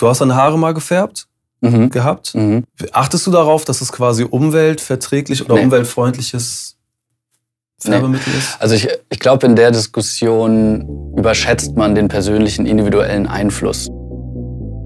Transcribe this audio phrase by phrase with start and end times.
[0.00, 1.26] Du hast deine Haare mal gefärbt
[1.60, 1.90] Mhm.
[1.90, 2.34] gehabt.
[2.34, 2.64] Mhm.
[2.92, 5.64] Achtest du darauf, dass es quasi umweltverträglich oder Nee.
[5.64, 6.76] umweltfreundliches
[7.82, 8.56] Färbemittel ist?
[8.60, 13.88] Also ich, ich glaube, in der Diskussion überschätzt man den persönlichen individuellen Einfluss.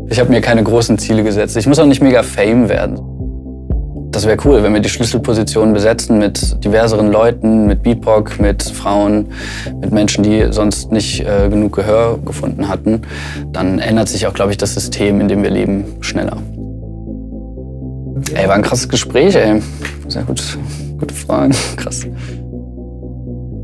[0.09, 1.57] Ich habe mir keine großen Ziele gesetzt.
[1.57, 2.99] Ich muss auch nicht mega Fame werden.
[4.15, 9.27] Das wäre cool, wenn wir die Schlüsselpositionen besetzen mit diverseren Leuten, mit BIPOC, mit Frauen,
[9.81, 13.03] mit Menschen, die sonst nicht äh, genug Gehör gefunden hatten.
[13.53, 16.37] Dann ändert sich auch, glaube ich, das System, in dem wir leben, schneller.
[18.35, 19.61] Ey, war ein krasses Gespräch, ey.
[20.07, 20.59] Sehr gut.
[21.01, 21.53] Gute Fragen.
[21.77, 22.07] Krass.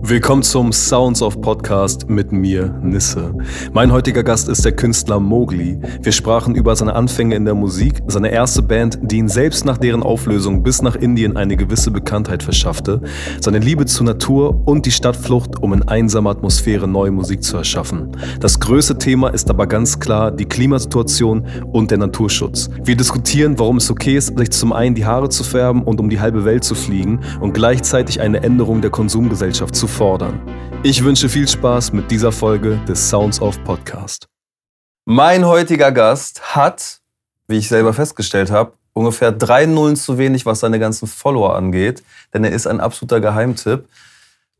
[0.02, 3.34] Willkommen zum Sounds of Podcast mit mir, Nisse.
[3.74, 5.78] Mein heutiger Gast ist der Künstler Mowgli.
[6.00, 9.76] Wir sprachen über seine Anfänge in der Musik, seine erste Band, die ihn selbst nach
[9.76, 13.02] deren Auflösung bis nach Indien eine gewisse Bekanntheit verschaffte,
[13.40, 18.16] seine Liebe zur Natur und die Stadtflucht, um in einsamer Atmosphäre neue Musik zu erschaffen.
[18.40, 22.70] Das größte Thema ist aber ganz klar die Klimasituation und der Naturschutz.
[22.82, 26.08] Wir diskutieren, warum es okay ist, sich zum einen die Haare zu färben und um
[26.08, 30.40] die halbe Welt zu fliegen und gleichzeitig eine Änderung der Konsumgesellschaft zu fordern.
[30.82, 34.28] Ich wünsche viel Spaß mit dieser Folge des Sounds of Podcast.
[35.04, 37.00] Mein heutiger Gast hat,
[37.48, 42.02] wie ich selber festgestellt habe, ungefähr drei Nullen zu wenig, was seine ganzen Follower angeht,
[42.32, 43.84] denn er ist ein absoluter Geheimtipp.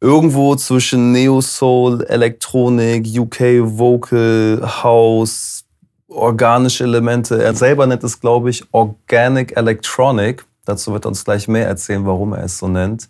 [0.01, 5.65] Irgendwo zwischen Neo Soul, Elektronik, UK Vocal, House,
[6.09, 7.43] organische Elemente.
[7.43, 10.45] Er selber nennt es, glaube ich, Organic Electronic.
[10.65, 13.09] Dazu wird er uns gleich mehr erzählen, warum er es so nennt.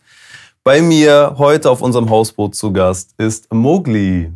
[0.63, 4.31] Bei mir heute auf unserem Hausboot zu Gast ist Mowgli.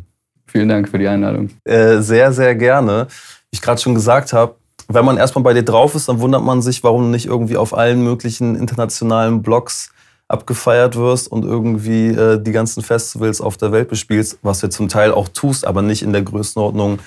[0.47, 1.51] Vielen Dank für die Einladung.
[1.65, 3.07] Äh, sehr, sehr gerne.
[3.09, 4.55] Wie ich gerade schon gesagt habe,
[4.87, 7.57] wenn man erstmal bei dir drauf ist, dann wundert man sich, warum du nicht irgendwie
[7.57, 9.91] auf allen möglichen internationalen Blogs
[10.27, 14.89] abgefeiert wirst und irgendwie äh, die ganzen Festivals auf der Welt bespielst, was du zum
[14.89, 16.99] Teil auch tust, aber nicht in der Größenordnung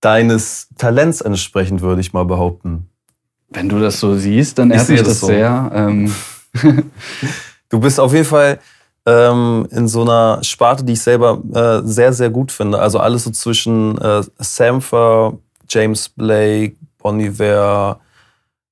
[0.00, 2.88] deines Talents entsprechend, würde ich mal behaupten.
[3.50, 5.26] Wenn du das so siehst, dann Ich ehrt mich das das so.
[5.28, 5.70] sehr.
[5.72, 6.12] Ähm,
[7.72, 8.58] Du bist auf jeden Fall
[9.06, 12.78] ähm, in so einer Sparte, die ich selber äh, sehr, sehr gut finde.
[12.78, 15.38] Also alles so zwischen äh, Sampher,
[15.70, 17.98] James Blake, Bon Iver,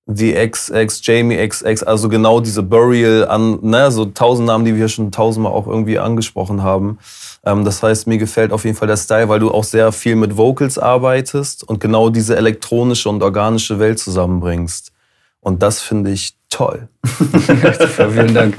[0.04, 4.88] The XX, Jamie XX, also genau diese Burial an, ne, so tausend Namen, die wir
[4.88, 6.98] schon tausendmal auch irgendwie angesprochen haben.
[7.46, 10.14] Ähm, das heißt, mir gefällt auf jeden Fall der Style, weil du auch sehr viel
[10.14, 14.92] mit Vocals arbeitest und genau diese elektronische und organische Welt zusammenbringst.
[15.40, 16.88] Und das finde ich toll.
[17.06, 18.56] vielen Dank.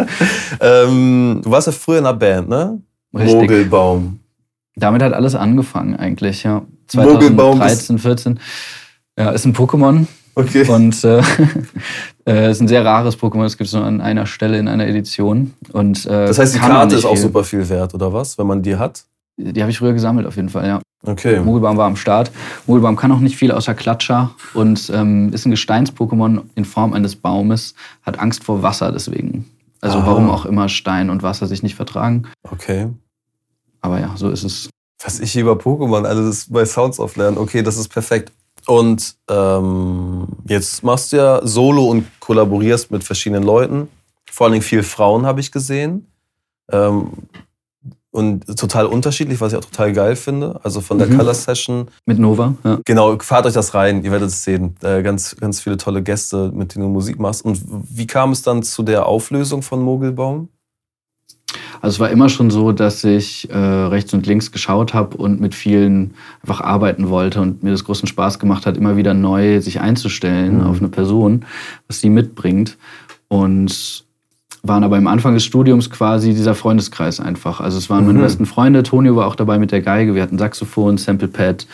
[0.59, 2.81] Ähm, du warst ja früher in einer Band, ne?
[3.13, 3.35] Richtig.
[3.35, 4.19] Mogelbaum.
[4.75, 6.63] Damit hat alles angefangen eigentlich, ja.
[6.93, 8.39] Mogelbaum 2013, 14.
[9.17, 10.65] Ja, ist ein Pokémon Okay.
[10.69, 11.21] und äh,
[12.25, 13.43] äh, ist ein sehr rares Pokémon.
[13.45, 15.53] Es gibt es nur an einer Stelle in einer Edition.
[15.73, 18.37] Und, äh, Das heißt, die Karte ist auch super viel wert, oder was?
[18.37, 19.03] Wenn man die hat?
[19.53, 20.81] Die habe ich früher gesammelt auf jeden Fall, ja.
[21.03, 21.39] Okay.
[21.39, 22.31] Mogelbaum war am Start.
[22.67, 27.15] Mogelbaum kann auch nicht viel außer Klatscher und ähm, ist ein Gesteins-Pokémon in Form eines
[27.15, 29.49] Baumes, hat Angst vor Wasser deswegen.
[29.81, 30.05] Also Ah.
[30.05, 32.27] warum auch immer Stein und Wasser sich nicht vertragen.
[32.51, 32.87] Okay.
[33.81, 34.69] Aber ja, so ist es.
[35.03, 37.39] Was ich über Pokémon alles bei Sounds of lernen.
[37.39, 38.31] Okay, das ist perfekt.
[38.67, 43.87] Und ähm, jetzt machst du ja Solo und kollaborierst mit verschiedenen Leuten.
[44.31, 46.05] Vor allen Dingen viel Frauen habe ich gesehen.
[46.71, 47.07] Ähm,
[48.11, 50.59] und total unterschiedlich, was ich auch total geil finde.
[50.63, 51.17] Also von der Mhm.
[51.17, 52.79] Color Session Mit Nova, ja.
[52.85, 54.75] Genau, fahrt euch das rein, ihr werdet es sehen.
[54.81, 57.43] Äh, ganz, ganz viele tolle Gäste, mit denen du Musik machst.
[57.45, 60.49] Und wie kam es dann zu der Auflösung von Mogelbaum?
[61.81, 65.41] Also es war immer schon so, dass ich äh, rechts und links geschaut habe und
[65.41, 69.59] mit vielen einfach arbeiten wollte und mir das großen Spaß gemacht hat, immer wieder neu
[69.61, 70.63] sich einzustellen Mhm.
[70.67, 71.45] auf eine Person,
[71.87, 72.77] was sie mitbringt.
[73.29, 74.05] Und
[74.63, 77.59] waren aber im Anfang des Studiums quasi dieser Freundeskreis einfach.
[77.61, 78.23] Also es waren meine Mhm.
[78.23, 78.83] besten Freunde.
[78.83, 80.13] Tonio war auch dabei mit der Geige.
[80.13, 81.65] Wir hatten Saxophon, Samplepad,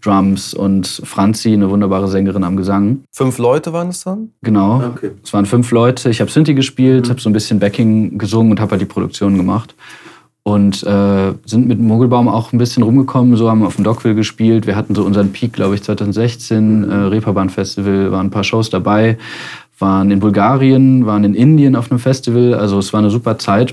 [0.00, 3.04] Drums und Franzi, eine wunderbare Sängerin am Gesang.
[3.12, 4.30] Fünf Leute waren es dann?
[4.42, 4.82] Genau.
[4.94, 5.10] Okay.
[5.22, 6.10] Es waren fünf Leute.
[6.10, 7.10] Ich habe Synthi gespielt, Mhm.
[7.10, 9.74] habe so ein bisschen Backing gesungen und habe halt die Produktion gemacht.
[10.44, 13.36] Und äh, sind mit Mogelbaum auch ein bisschen rumgekommen.
[13.36, 14.66] So haben wir auf dem Dockville gespielt.
[14.66, 16.90] Wir hatten so unseren Peak, glaube ich, 2016.
[16.90, 19.18] Äh, Reeperbahn Festival, waren ein paar Shows dabei.
[19.82, 22.54] Waren in Bulgarien, waren in Indien auf einem Festival.
[22.54, 23.72] Also es war eine super Zeit.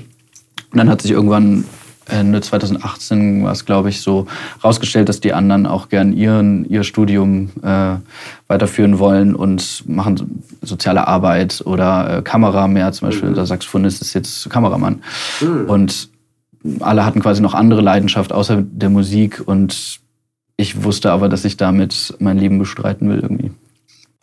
[0.72, 1.64] Und dann hat sich irgendwann
[2.06, 4.26] Ende 2018 war es, glaube ich, so
[4.64, 7.94] rausgestellt, dass die anderen auch gern ihren, ihr Studium äh,
[8.48, 10.26] weiterführen wollen und machen so
[10.62, 12.90] soziale Arbeit oder äh, Kamera mehr.
[12.90, 15.02] Zum Beispiel der Saxophonist ist jetzt Kameramann.
[15.68, 16.08] Und
[16.80, 20.00] alle hatten quasi noch andere Leidenschaft außer der Musik und
[20.56, 23.50] ich wusste aber, dass ich damit mein Leben bestreiten will irgendwie.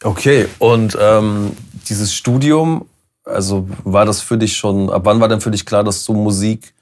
[0.04, 1.52] Okay, und ähm,
[1.90, 2.86] dieses Studium,
[3.26, 6.14] also war das für dich schon, ab wann war denn für dich klar, dass du
[6.14, 6.74] Musik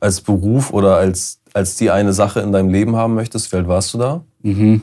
[0.00, 3.52] als Beruf oder als, als die eine Sache in deinem Leben haben möchtest?
[3.52, 4.22] Wie alt warst du da?
[4.42, 4.82] Mhm.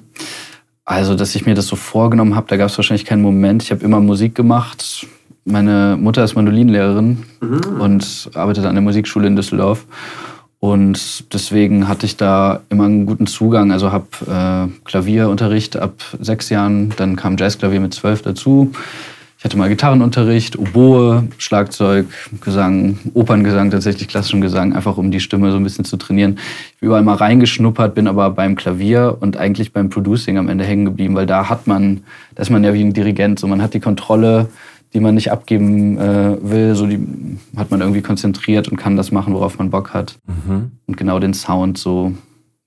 [0.84, 3.64] Also, dass ich mir das so vorgenommen habe, da gab es wahrscheinlich keinen Moment.
[3.64, 5.08] Ich habe immer Musik gemacht.
[5.46, 7.82] Meine Mutter ist Mandolinenlehrerin mhm.
[7.82, 9.86] und arbeitet an der Musikschule in Düsseldorf.
[10.60, 13.72] Und deswegen hatte ich da immer einen guten Zugang.
[13.72, 18.72] Also habe äh, Klavierunterricht ab sechs Jahren, dann kam Jazzklavier mit zwölf dazu.
[19.42, 22.06] Ich hatte mal Gitarrenunterricht, Oboe, Schlagzeug,
[22.42, 26.38] Gesang, Operngesang, tatsächlich klassischen Gesang, einfach um die Stimme so ein bisschen zu trainieren.
[26.74, 30.64] Ich bin überall mal reingeschnuppert, bin aber beim Klavier und eigentlich beim Producing am Ende
[30.64, 32.04] hängen geblieben, weil da hat man,
[32.36, 34.48] da ist man ja wie ein Dirigent, so man hat die Kontrolle,
[34.94, 37.00] die man nicht abgeben äh, will, so die
[37.58, 40.20] hat man irgendwie konzentriert und kann das machen, worauf man Bock hat.
[40.28, 40.74] Mhm.
[40.86, 42.14] Und genau den Sound so,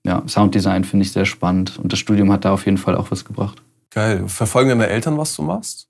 [0.03, 3.11] ja, Sounddesign finde ich sehr spannend und das Studium hat da auf jeden Fall auch
[3.11, 3.61] was gebracht.
[3.91, 4.25] Geil.
[4.27, 5.87] Verfolgen deine Eltern, was du machst?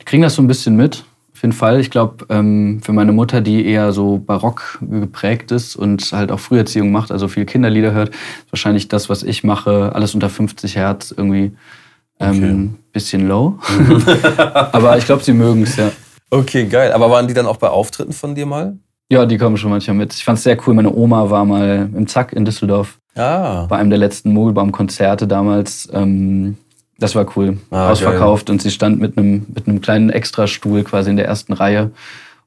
[0.00, 1.80] Die kriegen das so ein bisschen mit, auf jeden Fall.
[1.80, 6.40] Ich glaube, ähm, für meine Mutter, die eher so barock geprägt ist und halt auch
[6.40, 10.76] Früherziehung macht, also viel Kinderlieder hört, ist wahrscheinlich das, was ich mache, alles unter 50
[10.76, 11.52] Hertz irgendwie
[12.20, 12.68] ähm, okay.
[12.92, 13.58] bisschen low.
[14.36, 15.90] Aber ich glaube, sie mögen es, ja.
[16.30, 16.92] Okay, geil.
[16.92, 18.76] Aber waren die dann auch bei Auftritten von dir mal?
[19.10, 20.12] Ja, die kommen schon manchmal mit.
[20.14, 20.74] Ich fand es sehr cool.
[20.74, 22.98] Meine Oma war mal im Zack in Düsseldorf.
[23.16, 23.64] Ah.
[23.66, 25.88] Bei einem der letzten Mogelbaum-Konzerte damals.
[25.92, 26.58] Ähm,
[27.00, 27.58] das war cool.
[27.70, 28.54] Ah, Ausverkauft geil.
[28.54, 31.90] und sie stand mit einem, mit einem kleinen Extrastuhl quasi in der ersten Reihe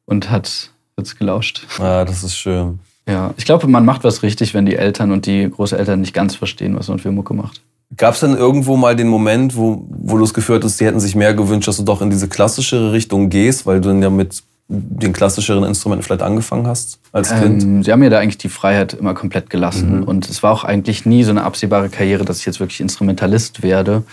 [0.06, 1.68] und hat es gelauscht.
[1.80, 2.80] Ah, das ist schön.
[3.08, 6.36] Ja, ich glaube, man macht was richtig, wenn die Eltern und die Großeltern nicht ganz
[6.36, 7.62] verstehen, was man für Mucke macht.
[7.98, 11.00] Gab es denn irgendwo mal den Moment, wo, wo du das Gefühl hattest, die hätten
[11.00, 14.10] sich mehr gewünscht, dass du doch in diese klassischere Richtung gehst, weil du dann ja
[14.10, 17.64] mit den klassischeren Instrumenten vielleicht angefangen hast als Kind?
[17.64, 20.00] Ähm, sie haben mir da eigentlich die Freiheit immer komplett gelassen.
[20.00, 20.04] Mhm.
[20.04, 23.62] Und es war auch eigentlich nie so eine absehbare Karriere, dass ich jetzt wirklich Instrumentalist
[23.62, 24.04] werde.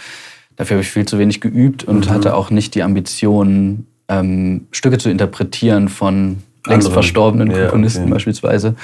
[0.61, 2.11] Dafür habe ich viel zu wenig geübt und mhm.
[2.11, 6.93] hatte auch nicht die Ambition, ähm, Stücke zu interpretieren von längst Anderen.
[6.93, 8.13] verstorbenen Komponisten ja, okay.
[8.13, 8.75] beispielsweise.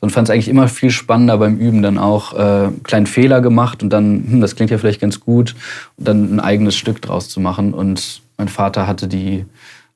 [0.00, 3.82] Und fand es eigentlich immer viel spannender beim Üben dann auch äh, kleinen Fehler gemacht
[3.82, 5.54] und dann, hm, das klingt ja vielleicht ganz gut,
[5.98, 7.74] und dann ein eigenes Stück draus zu machen.
[7.74, 9.44] Und mein Vater hatte die,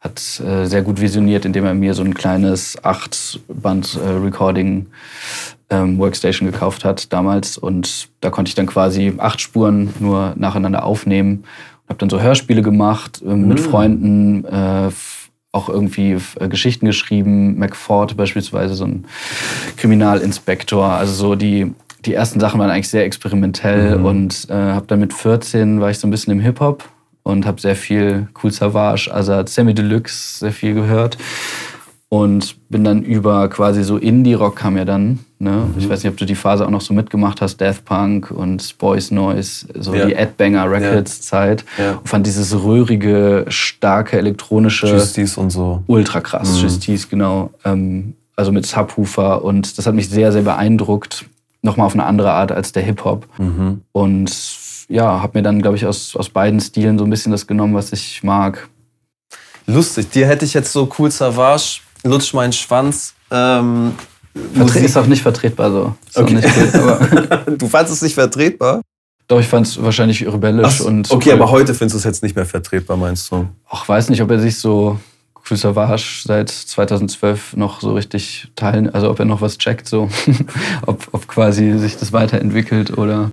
[0.01, 4.89] hat äh, sehr gut visioniert, indem er mir so ein kleines Acht-Band-Recording
[5.71, 7.57] ähm, Workstation gekauft hat damals.
[7.57, 11.45] Und da konnte ich dann quasi acht Spuren nur nacheinander aufnehmen.
[11.89, 13.63] Habe dann so Hörspiele gemacht äh, mit mhm.
[13.63, 14.91] Freunden, äh,
[15.53, 17.59] auch irgendwie äh, Geschichten geschrieben.
[17.59, 19.07] McFord beispielsweise, so ein
[19.77, 20.87] Kriminalinspektor.
[20.87, 21.73] Also so die,
[22.05, 23.99] die ersten Sachen waren eigentlich sehr experimentell.
[23.99, 24.05] Mhm.
[24.05, 26.89] Und äh, habe dann mit 14 war ich so ein bisschen im Hip-Hop
[27.23, 31.19] und habe sehr viel Cool Savage, also Semi Deluxe sehr viel gehört
[32.11, 35.21] und bin dann über quasi so Indie-Rock kam ja dann.
[35.39, 35.53] Ne?
[35.53, 35.75] Mhm.
[35.79, 38.77] Ich weiß nicht, ob du die Phase auch noch so mitgemacht hast, Death Punk und
[38.79, 40.07] Boys Noise, so ja.
[40.07, 41.65] die Adbanger Records-Zeit.
[41.79, 41.85] Ja.
[41.85, 41.93] Ja.
[41.99, 44.89] Und fand dieses rührige, starke, elektronische.
[44.89, 45.85] Justice und so.
[45.87, 46.63] Ultra krass, mhm.
[46.63, 47.51] Justice, genau.
[47.65, 51.27] Ähm, also mit Subwoofer und das hat mich sehr, sehr beeindruckt.
[51.63, 53.29] Nochmal auf eine andere Art als der Hip-Hop.
[53.39, 53.83] Mhm.
[53.93, 54.33] Und
[54.89, 57.75] ja, habe mir dann, glaube ich, aus, aus beiden Stilen so ein bisschen das genommen,
[57.75, 58.69] was ich mag.
[59.67, 63.15] Lustig, dir hätte ich jetzt so cool Savage lutsch meinen Schwanz.
[63.31, 63.93] Ähm,
[64.55, 65.95] Vertre ist auch nicht vertretbar so.
[66.09, 66.41] Ist okay.
[66.75, 68.83] Cool, du fandest es nicht vertretbar?
[69.27, 70.81] Doch, ich fand es wahrscheinlich rebellisch.
[70.81, 73.49] Ach, und okay, aber heute findest du es jetzt nicht mehr vertretbar, meinst du?
[73.69, 74.99] Ach, weiß nicht, ob er sich so
[75.49, 80.09] Cool Savage seit 2012 noch so richtig teilen, also ob er noch was checkt, so.
[80.87, 83.31] ob, ob quasi sich das weiterentwickelt oder.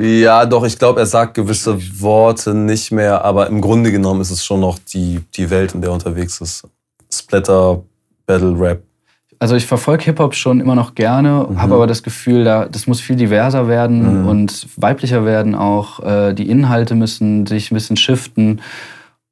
[0.00, 4.30] Ja, doch, ich glaube, er sagt gewisse Worte nicht mehr, aber im Grunde genommen ist
[4.30, 6.66] es schon noch die, die Welt, in der er unterwegs ist.
[7.12, 7.82] Splatter,
[8.26, 8.82] Battle Rap?
[9.38, 11.60] Also ich verfolge Hip-Hop schon immer noch gerne, mhm.
[11.60, 14.28] habe aber das Gefühl, da, das muss viel diverser werden mhm.
[14.28, 16.00] und weiblicher werden auch.
[16.00, 18.62] Äh, die Inhalte müssen sich ein bisschen shiften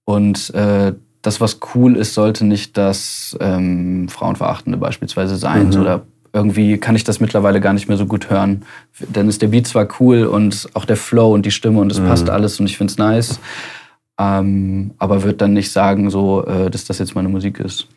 [0.05, 5.71] und äh, das, was cool ist, sollte nicht das ähm, Frauenverachtende beispielsweise sein.
[5.71, 5.81] Mhm.
[5.81, 6.03] Oder
[6.35, 8.65] irgendwie kann ich das mittlerweile gar nicht mehr so gut hören.
[9.13, 12.01] Dann ist der Beat zwar cool und auch der Flow und die Stimme und es
[12.01, 12.07] mhm.
[12.07, 13.41] passt alles und ich finde es nice,
[14.19, 17.89] ähm, aber würde dann nicht sagen, so, äh, dass das jetzt meine Musik ist.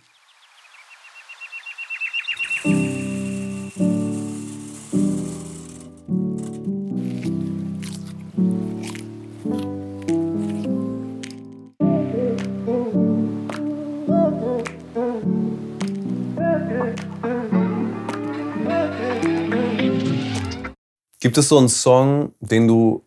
[21.27, 23.03] Gibt es so einen Song, den du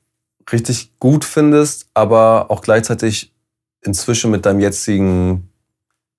[0.52, 3.32] richtig gut findest, aber auch gleichzeitig
[3.80, 5.48] inzwischen mit deinem jetzigen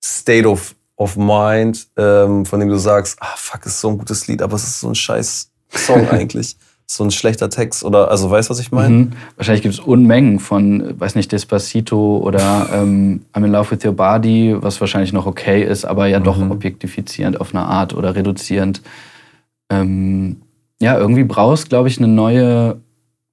[0.04, 4.26] State of, of Mind, ähm, von dem du sagst, ah fuck, ist so ein gutes
[4.26, 6.56] Lied, aber es ist so ein scheiß Song eigentlich.
[6.88, 8.96] so ein schlechter Text oder also weißt du, was ich meine?
[8.96, 9.12] Mhm.
[9.36, 13.92] Wahrscheinlich gibt es Unmengen von, weiß nicht, Despacito oder ähm, I'm in Love with Your
[13.92, 16.24] Body, was wahrscheinlich noch okay ist, aber ja mhm.
[16.24, 18.82] doch objektifizierend auf eine Art oder reduzierend.
[19.70, 20.42] Ähm,
[20.82, 22.80] ja, irgendwie brauchst, glaube ich, eine neue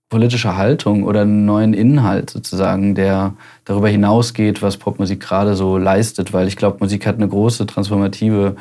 [0.10, 3.34] politische Haltung oder einen neuen Inhalt sozusagen, der
[3.65, 8.56] darüber hinausgeht, was Popmusik gerade so leistet, weil ich glaube, Musik hat eine große transformative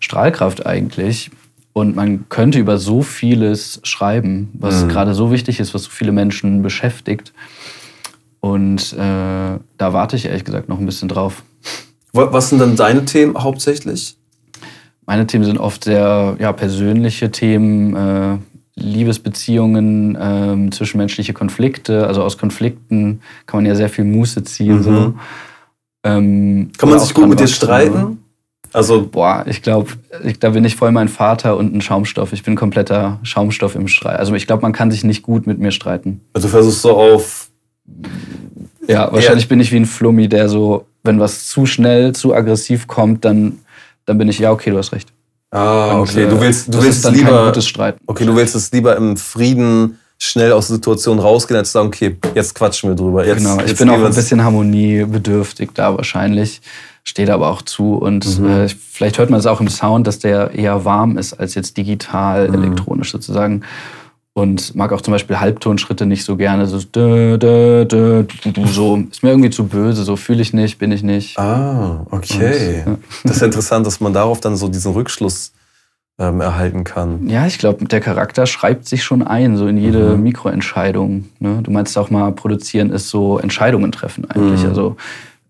[0.00, 1.30] Strahlkraft eigentlich.
[1.72, 4.88] Und man könnte über so vieles schreiben, was mhm.
[4.88, 7.32] gerade so wichtig ist, was so viele Menschen beschäftigt.
[8.40, 8.96] Und äh,
[9.78, 11.44] da warte ich ehrlich gesagt noch ein bisschen drauf.
[12.12, 14.16] Was sind dann deine Themen hauptsächlich?
[15.06, 18.38] Meine Themen sind oft sehr ja, persönliche Themen, äh,
[18.76, 22.06] Liebesbeziehungen, äh, zwischenmenschliche Konflikte.
[22.06, 24.78] Also aus Konflikten kann man ja sehr viel Muße ziehen.
[24.78, 24.82] Mhm.
[24.82, 25.14] So.
[26.04, 28.18] Ähm, kann man sich gut mit dir streiten?
[28.72, 29.92] Also boah, ich glaube,
[30.40, 32.32] da bin ich voll mein Vater und ein Schaumstoff.
[32.32, 34.18] Ich bin kompletter Schaumstoff im Streit.
[34.18, 36.22] Also ich glaube, man kann sich nicht gut mit mir streiten.
[36.32, 37.50] Also du versuchst so auf
[38.88, 39.48] ja, wahrscheinlich ja.
[39.48, 43.60] bin ich wie ein Flummi, der so, wenn was zu schnell, zu aggressiv kommt, dann,
[44.06, 45.12] dann bin ich, ja, okay, du hast recht.
[45.50, 46.28] Ah, okay.
[46.28, 48.00] du willst, du willst dann lieber, gutes Streiten.
[48.06, 51.88] Okay, du willst es lieber im Frieden schnell aus der Situation rausgehen, als zu sagen,
[51.88, 53.24] okay, jetzt quatschen wir drüber.
[53.24, 56.60] Jetzt, genau, ich jetzt bin auch ein bisschen harmoniebedürftig da wahrscheinlich,
[57.04, 57.94] steht aber auch zu.
[57.94, 58.48] Und mhm.
[58.48, 61.76] äh, vielleicht hört man es auch im Sound, dass der eher warm ist als jetzt
[61.76, 62.54] digital, mhm.
[62.54, 63.62] elektronisch sozusagen
[64.34, 66.66] und mag auch zum Beispiel Halbtonschritte nicht so gerne.
[66.66, 68.24] So, dö, dö, dö,
[68.66, 71.38] so ist mir irgendwie zu böse, so fühle ich nicht, bin ich nicht.
[71.38, 72.82] Ah, okay.
[72.84, 72.98] Und, ja.
[73.22, 75.52] Das ist interessant, dass man darauf dann so diesen Rückschluss
[76.18, 77.28] ähm, erhalten kann.
[77.28, 80.24] Ja, ich glaube, der Charakter schreibt sich schon ein, so in jede mhm.
[80.24, 81.26] Mikroentscheidung.
[81.38, 81.60] Ne?
[81.62, 84.62] Du meinst auch mal, produzieren ist so Entscheidungen treffen eigentlich.
[84.62, 84.68] Mhm.
[84.68, 84.96] Also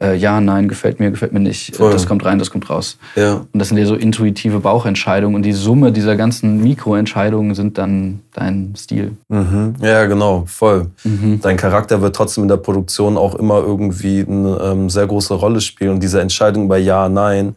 [0.02, 1.92] äh, ja, nein, gefällt mir, gefällt mir nicht, Voll.
[1.92, 2.98] das kommt rein, das kommt raus.
[3.16, 3.46] Ja.
[3.52, 8.20] Und das sind ja so intuitive Bauchentscheidungen und die Summe dieser ganzen Mikroentscheidungen sind dann
[8.32, 9.16] dein Stil.
[9.28, 9.74] Mhm.
[9.80, 10.90] Ja, genau, voll.
[11.04, 11.40] Mhm.
[11.40, 15.60] Dein Charakter wird trotzdem in der Produktion auch immer irgendwie eine ähm, sehr große Rolle
[15.60, 17.54] spielen und diese Entscheidung bei Ja, Nein.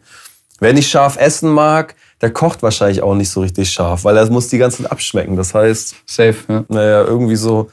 [0.60, 4.28] Wer nicht scharf essen mag, der kocht wahrscheinlich auch nicht so richtig scharf, weil er
[4.30, 5.36] muss die ganze Zeit abschmecken.
[5.36, 6.64] Das heißt, safe, ja.
[6.68, 7.70] Naja, irgendwie so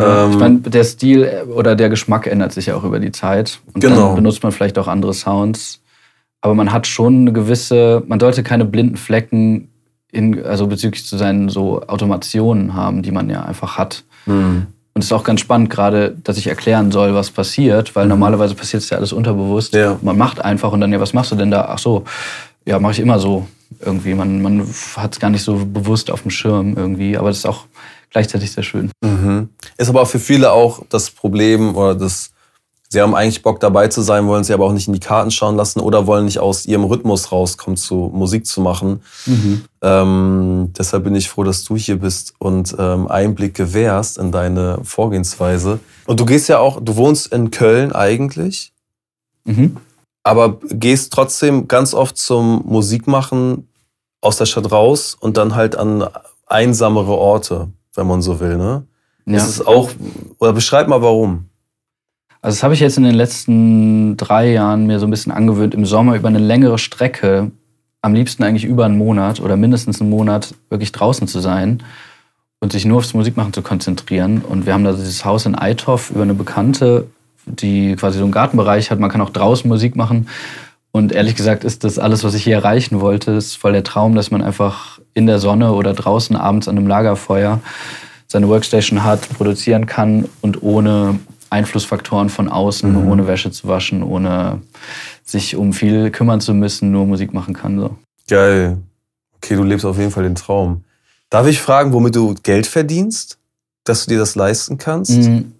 [0.00, 3.60] ich ähm, meine, der Stil oder der Geschmack ändert sich ja auch über die Zeit.
[3.74, 4.08] Und genau.
[4.08, 5.80] dann benutzt man vielleicht auch andere Sounds.
[6.40, 9.68] Aber man hat schon eine gewisse, man sollte keine blinden Flecken
[10.10, 14.04] in, also bezüglich zu seinen so Automationen haben, die man ja einfach hat.
[14.26, 14.66] Mhm.
[14.92, 18.10] Und es ist auch ganz spannend gerade, dass ich erklären soll, was passiert, weil mhm.
[18.10, 19.74] normalerweise passiert es ja alles unterbewusst.
[19.74, 19.98] Ja.
[20.02, 21.66] Man macht einfach und dann, ja, was machst du denn da?
[21.68, 22.04] Ach so,
[22.64, 23.46] ja, mache ich immer so
[23.80, 24.14] irgendwie.
[24.14, 24.66] Man, man
[24.96, 27.16] hat es gar nicht so bewusst auf dem Schirm irgendwie.
[27.16, 27.66] Aber das ist auch
[28.10, 28.90] gleichzeitig sehr schön.
[29.02, 29.48] Mhm.
[29.76, 32.30] Ist aber für viele auch das Problem oder das,
[32.88, 35.30] sie haben eigentlich Bock dabei zu sein, wollen sie aber auch nicht in die Karten
[35.30, 39.02] schauen lassen oder wollen nicht aus ihrem Rhythmus rauskommen, zu Musik zu machen.
[39.26, 39.64] Mhm.
[39.82, 44.80] Ähm, deshalb bin ich froh, dass du hier bist und ähm, Einblick gewährst in deine
[44.82, 45.78] Vorgehensweise.
[46.06, 48.72] Und du gehst ja auch, du wohnst in Köln eigentlich,
[49.44, 49.76] mhm.
[50.24, 53.68] aber gehst trotzdem ganz oft zum Musikmachen
[54.20, 56.06] aus der Stadt raus und dann halt an
[56.46, 58.56] einsamere Orte wenn man so will.
[58.56, 58.84] Ne?
[59.26, 59.34] Ja.
[59.34, 59.90] Das ist auch,
[60.38, 61.46] oder beschreib mal warum.
[62.42, 65.74] Also das habe ich jetzt in den letzten drei Jahren mir so ein bisschen angewöhnt,
[65.74, 67.50] im Sommer über eine längere Strecke,
[68.00, 71.82] am liebsten eigentlich über einen Monat oder mindestens einen Monat, wirklich draußen zu sein
[72.60, 74.40] und sich nur aufs Musikmachen zu konzentrieren.
[74.40, 77.06] Und wir haben da dieses Haus in Eithoff über eine Bekannte,
[77.44, 79.00] die quasi so einen Gartenbereich hat.
[79.00, 80.28] Man kann auch draußen Musik machen.
[80.92, 83.32] Und ehrlich gesagt ist das alles, was ich hier erreichen wollte.
[83.32, 86.86] Ist voll der Traum, dass man einfach in der Sonne oder draußen abends an einem
[86.86, 87.60] Lagerfeuer
[88.26, 91.18] seine Workstation hat, produzieren kann und ohne
[91.50, 93.10] Einflussfaktoren von außen, mhm.
[93.10, 94.60] ohne Wäsche zu waschen, ohne
[95.24, 97.78] sich um viel kümmern zu müssen, nur Musik machen kann.
[97.78, 97.96] So.
[98.28, 98.78] Geil.
[99.36, 100.84] Okay, du lebst auf jeden Fall den Traum.
[101.28, 103.38] Darf ich fragen, womit du Geld verdienst?
[103.84, 105.18] Dass du dir das leisten kannst?
[105.18, 105.52] Mhm.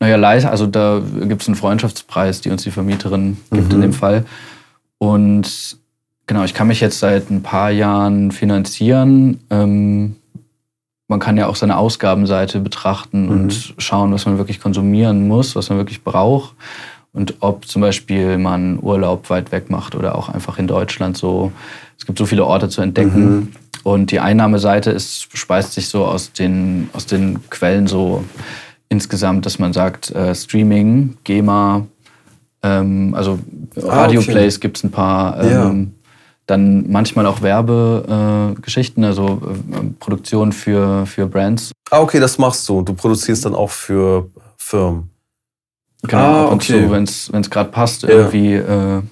[0.00, 3.74] Naja, leider, also da gibt es einen Freundschaftspreis, die uns die Vermieterin gibt mhm.
[3.74, 4.24] in dem Fall.
[4.98, 5.78] Und
[6.28, 9.40] genau, ich kann mich jetzt seit ein paar Jahren finanzieren.
[9.50, 10.14] Ähm,
[11.08, 13.30] man kann ja auch seine Ausgabenseite betrachten mhm.
[13.30, 16.54] und schauen, was man wirklich konsumieren muss, was man wirklich braucht.
[17.12, 21.50] Und ob zum Beispiel man Urlaub weit weg macht oder auch einfach in Deutschland so.
[21.98, 23.30] Es gibt so viele Orte zu entdecken.
[23.30, 23.48] Mhm.
[23.82, 28.22] Und die Einnahmeseite ist, speist sich so aus den, aus den Quellen so
[28.88, 31.86] insgesamt, dass man sagt, äh, Streaming, GEMA,
[32.62, 33.38] ähm, also
[33.76, 34.60] ah, Radio-Plays okay.
[34.60, 35.42] gibt es ein paar.
[35.42, 35.97] Ähm, ja.
[36.48, 39.40] Dann manchmal auch Werbegeschichten, äh, also
[39.70, 41.70] äh, Produktion für, für Brands.
[41.90, 42.82] Ah, okay, das machst du.
[42.82, 45.10] Du produzierst dann auch für Firmen.
[46.02, 46.84] Genau, ah, ab und okay.
[46.84, 47.04] zu, wenn
[47.42, 48.08] es gerade passt, ja.
[48.08, 49.02] irgendwie äh,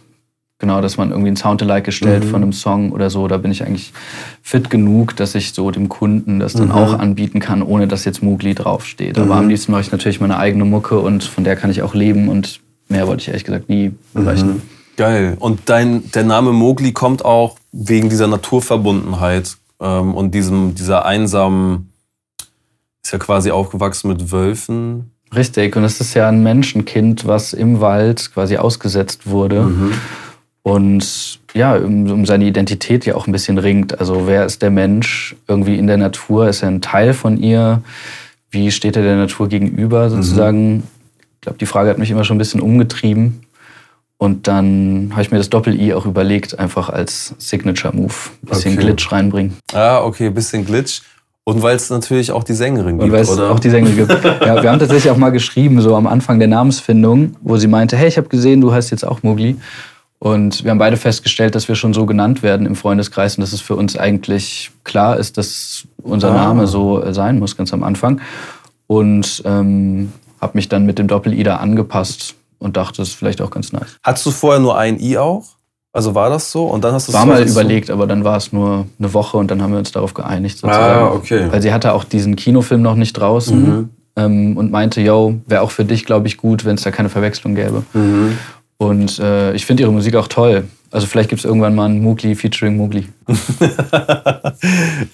[0.59, 2.29] Genau, dass man irgendwie ein Soundalike gestellt mhm.
[2.29, 3.29] von einem Song oder so.
[3.29, 3.93] Da bin ich eigentlich
[4.41, 6.73] fit genug, dass ich so dem Kunden das dann mhm.
[6.73, 9.19] auch anbieten kann, ohne dass jetzt Mugli draufsteht.
[9.19, 9.41] Aber mhm.
[9.41, 12.31] am liebsten mache ich natürlich meine eigene Mucke und von der kann ich auch leben
[12.31, 14.63] und mehr wollte ich ehrlich gesagt nie erreichen.
[14.97, 15.37] Geil.
[15.39, 21.93] Und dein, der Name Mowgli kommt auch wegen dieser Naturverbundenheit ähm, und diesem, dieser einsamen,
[23.03, 25.13] Ist ja quasi aufgewachsen mit Wölfen.
[25.35, 29.63] Richtig, und es ist ja ein Menschenkind, was im Wald quasi ausgesetzt wurde.
[29.63, 29.93] Mhm.
[30.63, 34.01] Und ja, um, um, seine Identität ja auch ein bisschen ringt.
[34.01, 36.49] Also wer ist der Mensch irgendwie in der Natur?
[36.49, 37.83] Ist er ein Teil von ihr?
[38.51, 40.77] Wie steht er der Natur gegenüber sozusagen?
[40.77, 40.83] Mhm.
[41.35, 43.46] Ich glaube, die Frage hat mich immer schon ein bisschen umgetrieben.
[44.19, 48.15] Und dann habe ich mir das Doppel-I auch überlegt, einfach als Signature-Move.
[48.43, 48.83] Ein bisschen okay.
[48.83, 49.57] Glitch reinbringen.
[49.75, 51.03] Ah, okay, ein bisschen Glitch.
[51.45, 53.05] Und weil es natürlich auch die Sängerin gibt.
[53.05, 54.11] Und weil es auch die Sängerin gibt.
[54.25, 57.97] ja, wir haben tatsächlich auch mal geschrieben, so am Anfang der Namensfindung, wo sie meinte,
[57.97, 59.57] hey, ich habe gesehen, du heißt jetzt auch Mugli.
[60.19, 63.53] Und wir haben beide festgestellt, dass wir schon so genannt werden im Freundeskreis und dass
[63.53, 66.35] es für uns eigentlich klar ist, dass unser ah.
[66.35, 68.21] Name so sein muss, ganz am Anfang.
[68.87, 73.41] Und ähm, habe mich dann mit dem Doppel-I da angepasst und dachte, das ist vielleicht
[73.41, 73.97] auch ganz nice.
[74.03, 75.45] Hattest du vorher nur ein I auch?
[75.97, 76.65] Also war das so?
[76.67, 77.95] Und dann hast du War mal überlegt, so?
[77.95, 80.59] aber dann war es nur eine Woche und dann haben wir uns darauf geeinigt.
[80.59, 81.07] Sozusagen.
[81.07, 81.47] Ah, okay.
[81.51, 83.89] Weil sie hatte auch diesen Kinofilm noch nicht draußen mhm.
[84.17, 87.09] ähm, und meinte, yo, wäre auch für dich, glaube ich, gut, wenn es da keine
[87.09, 87.83] Verwechslung gäbe.
[87.95, 88.37] Mhm.
[88.77, 90.65] Und äh, ich finde ihre Musik auch toll.
[90.91, 93.09] Also vielleicht gibt es irgendwann mal ein Mugli featuring Mugli.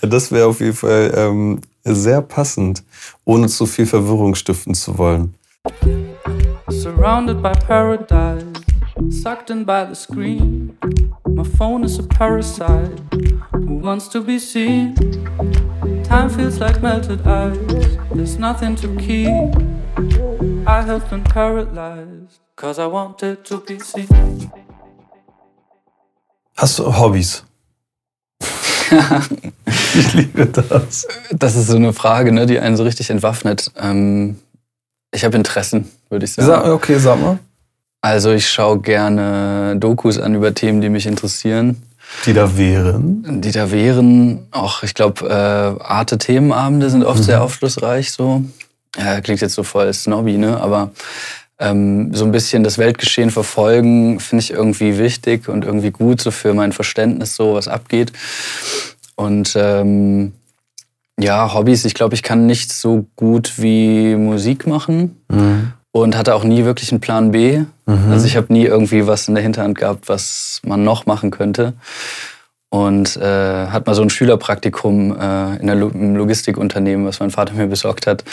[0.01, 2.83] das wäre auf jeden Fall ähm, sehr passend,
[3.25, 5.35] ohne zu viel Verwirrung stiften zu wollen.
[6.83, 8.43] Surrounded by paradise,
[9.09, 10.77] sucked in by the screen.
[11.29, 12.99] My phone is a parasite
[13.53, 14.97] who wants to be seen.
[16.03, 17.57] Time feels like melted ice,
[18.13, 19.29] there's nothing to keep.
[20.67, 24.51] I have been paralyzed, cause I wanted to be seen.
[26.57, 27.45] Hast du Hobbys?
[29.95, 31.07] ich liebe das.
[31.31, 33.71] Das ist so eine Frage, ne, die einen so richtig entwaffnet.
[33.77, 34.41] Ähm,
[35.13, 36.47] ich habe Interessen, würde ich sagen.
[36.47, 37.39] Sag, okay, sag mal.
[38.01, 41.83] Also ich schaue gerne Dokus an über Themen, die mich interessieren.
[42.27, 43.41] Die da wären?
[43.41, 47.25] Die da wären, auch ich glaube, äh, Arte-Themenabende sind oft mhm.
[47.25, 48.45] sehr aufschlussreich so.
[48.99, 50.61] Ja, klingt jetzt so voll snobby, ne?
[50.61, 50.91] Aber
[51.59, 56.31] ähm, so ein bisschen das Weltgeschehen verfolgen, finde ich irgendwie wichtig und irgendwie gut, so
[56.31, 58.13] für mein Verständnis, so was abgeht.
[59.15, 60.33] Und ähm,
[61.19, 65.23] ja, Hobbys, ich glaube, ich kann nicht so gut wie Musik machen.
[65.29, 65.73] Mhm.
[65.93, 67.65] Und hatte auch nie wirklich einen Plan B.
[67.87, 68.11] Mhm.
[68.11, 71.75] Also ich habe nie irgendwie was in der Hinterhand gehabt, was man noch machen könnte.
[72.71, 77.67] Und äh, hat mal so ein Schülerpraktikum äh, in einem Logistikunternehmen, was mein Vater mir
[77.67, 78.25] besorgt hat.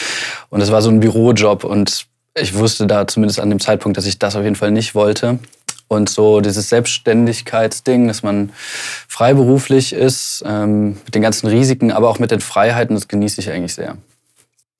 [0.49, 1.65] Und es war so ein Bürojob.
[1.65, 4.95] Und ich wusste da zumindest an dem Zeitpunkt, dass ich das auf jeden Fall nicht
[4.95, 5.39] wollte.
[5.89, 8.51] Und so dieses Selbstständigkeitsding, dass man
[9.07, 13.51] freiberuflich ist, ähm, mit den ganzen Risiken, aber auch mit den Freiheiten, das genieße ich
[13.51, 13.97] eigentlich sehr.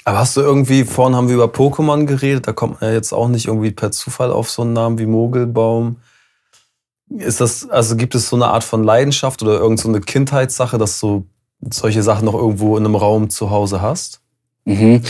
[0.10, 3.14] Aber hast du irgendwie, vorhin haben wir über Pokémon geredet, da kommt man ja jetzt
[3.14, 5.98] auch nicht irgendwie per Zufall auf so einen Namen wie Mogelbaum.
[7.16, 11.00] Ist das, also gibt es so eine Art von Leidenschaft oder irgendeine so Kindheitssache, dass
[11.00, 11.28] du
[11.72, 14.22] solche Sachen noch irgendwo in einem Raum zu Hause hast?
[14.66, 15.04] Mhm.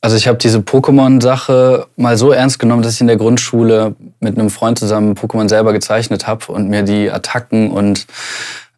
[0.00, 4.36] Also ich habe diese Pokémon-Sache mal so ernst genommen, dass ich in der Grundschule mit
[4.36, 8.08] einem Freund zusammen Pokémon selber gezeichnet habe und mir die Attacken und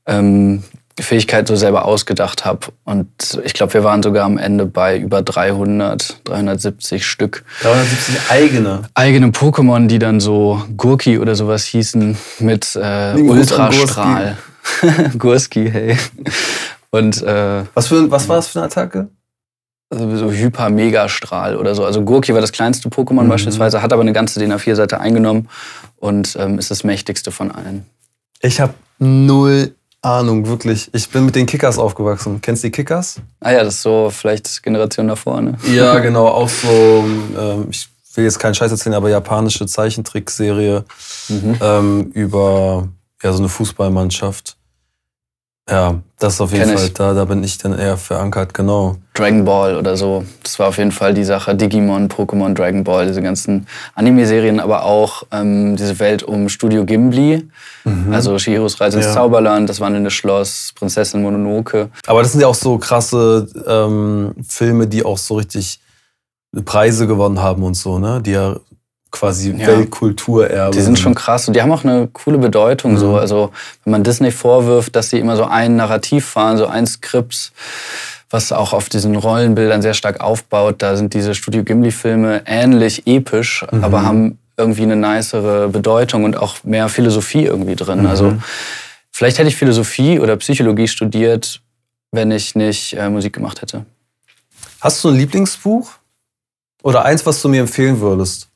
[0.05, 0.63] ähm,
[1.01, 2.69] Fähigkeit so selber ausgedacht habe.
[2.85, 7.45] Und ich glaube, wir waren sogar am Ende bei über 300, 370 Stück.
[7.63, 8.83] 370 eigene?
[8.95, 14.37] Eigene Pokémon, die dann so Gurki oder sowas hießen mit äh, Ultrastrahl.
[15.19, 15.99] Gurski, hey.
[16.91, 19.09] Und, äh, was, für, was war das für eine Attacke?
[19.91, 21.85] Also so Hyper-Megastrahl oder so.
[21.85, 23.29] Also Gurki war das kleinste Pokémon mhm.
[23.29, 25.49] beispielsweise, hat aber eine ganze DIN A4-Seite eingenommen
[25.97, 27.85] und ähm, ist das mächtigste von allen.
[28.41, 30.91] Ich habe null Ahnung, wirklich.
[30.93, 32.41] Ich bin mit den Kickers aufgewachsen.
[32.41, 33.17] Kennst du die Kickers?
[33.41, 35.57] Ah ja, das ist so vielleicht Generation davor, ne?
[35.75, 36.29] Ja, genau.
[36.29, 40.85] Auch so, ähm, ich will jetzt keinen Scheiß erzählen, aber japanische Zeichentrickserie
[41.29, 41.57] mhm.
[41.61, 42.89] ähm, über
[43.23, 44.57] ja, so eine Fußballmannschaft.
[45.69, 48.97] Ja, das ist auf jeden Kenn Fall, da, da bin ich dann eher verankert, genau.
[49.15, 51.55] Dragon Ball oder so, das war auf jeden Fall die Sache.
[51.55, 57.49] Digimon, Pokémon, Dragon Ball, diese ganzen Anime-Serien, aber auch ähm, diese Welt um Studio Ghibli,
[57.85, 58.13] mhm.
[58.13, 59.15] also Shihiros Reise ins ja.
[59.15, 61.89] Zauberland, das wandelnde Schloss, Prinzessin Mononoke.
[62.07, 65.81] Aber das sind ja auch so krasse ähm, Filme, die auch so richtig
[66.67, 68.21] Preise gewonnen haben und so, ne?
[68.21, 68.57] Die ja
[69.15, 69.67] quasi ja.
[69.69, 70.77] Weltkulturerbe.
[70.77, 72.93] Die sind schon krass und die haben auch eine coole Bedeutung.
[72.93, 72.99] Mhm.
[72.99, 73.17] So.
[73.17, 73.51] Also
[73.85, 77.53] wenn man Disney vorwirft, dass sie immer so ein Narrativ fahren, so ein Skript,
[78.31, 83.65] was auch auf diesen Rollenbildern sehr stark aufbaut, da sind diese Studio Ghibli-Filme ähnlich episch,
[83.71, 83.85] mhm.
[83.85, 88.01] aber haben irgendwie eine nicere Bedeutung und auch mehr Philosophie irgendwie drin.
[88.01, 88.07] Mhm.
[88.07, 88.37] Also
[89.13, 91.61] vielleicht hätte ich Philosophie oder Psychologie studiert,
[92.11, 93.87] wenn ich nicht äh, Musik gemacht hätte.
[94.81, 95.93] Hast du ein Lieblingsbuch?
[96.83, 98.49] Oder eins, was du mir empfehlen würdest?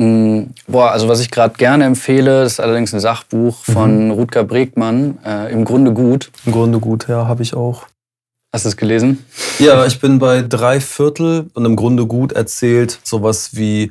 [0.00, 4.10] Mm, boah, also was ich gerade gerne empfehle, ist allerdings ein Sachbuch von mhm.
[4.12, 6.30] Rutger Bregmann, äh, Im Grunde gut.
[6.46, 7.86] Im Grunde gut, ja, habe ich auch.
[8.50, 9.26] Hast du es gelesen?
[9.58, 13.90] Ja, ich bin bei drei Viertel und im Grunde gut erzählt sowas wie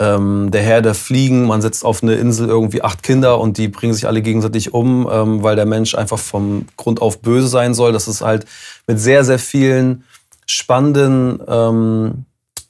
[0.00, 3.68] ähm, der Herr der Fliegen, man setzt auf eine Insel irgendwie acht Kinder und die
[3.68, 7.74] bringen sich alle gegenseitig um, ähm, weil der Mensch einfach vom Grund auf böse sein
[7.74, 7.92] soll.
[7.92, 8.44] Das ist halt
[8.88, 10.02] mit sehr, sehr vielen
[10.46, 12.24] spannenden ähm,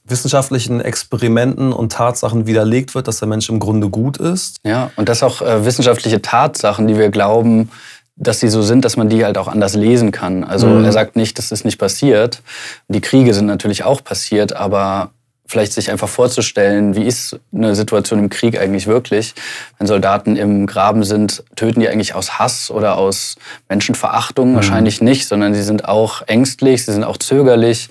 [0.07, 4.57] wissenschaftlichen Experimenten und Tatsachen widerlegt wird, dass der Mensch im Grunde gut ist.
[4.63, 7.71] Ja, und dass auch äh, wissenschaftliche Tatsachen, die wir glauben,
[8.15, 10.43] dass sie so sind, dass man die halt auch anders lesen kann.
[10.43, 10.85] Also mhm.
[10.85, 12.41] er sagt nicht, das ist nicht passiert.
[12.87, 15.11] Die Kriege sind natürlich auch passiert, aber
[15.47, 19.35] vielleicht sich einfach vorzustellen, wie ist eine Situation im Krieg eigentlich wirklich?
[19.77, 23.35] Wenn Soldaten im Graben sind, töten die eigentlich aus Hass oder aus
[23.69, 24.51] Menschenverachtung?
[24.51, 24.55] Mhm.
[24.55, 27.89] Wahrscheinlich nicht, sondern sie sind auch ängstlich, sie sind auch zögerlich.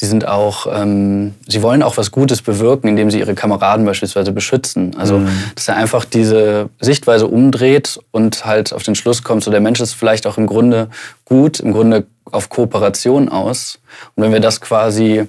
[0.00, 4.32] Sie sind auch, ähm, sie wollen auch was Gutes bewirken, indem sie ihre Kameraden beispielsweise
[4.32, 4.96] beschützen.
[4.96, 5.28] Also, mhm.
[5.54, 9.78] dass er einfach diese Sichtweise umdreht und halt auf den Schluss kommt, so der Mensch
[9.78, 10.88] ist vielleicht auch im Grunde
[11.26, 13.78] gut, im Grunde auf Kooperation aus.
[14.14, 15.28] Und wenn wir das quasi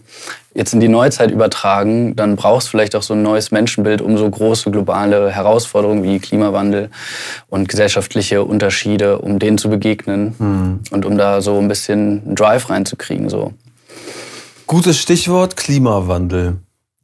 [0.53, 4.17] jetzt in die Neuzeit übertragen, dann braucht es vielleicht auch so ein neues Menschenbild, um
[4.17, 6.91] so große globale Herausforderungen wie Klimawandel
[7.49, 10.79] und gesellschaftliche Unterschiede, um denen zu begegnen mhm.
[10.91, 13.27] und um da so ein bisschen Drive reinzukriegen.
[13.27, 13.53] So.
[14.71, 16.60] Gutes Stichwort Klimawandel.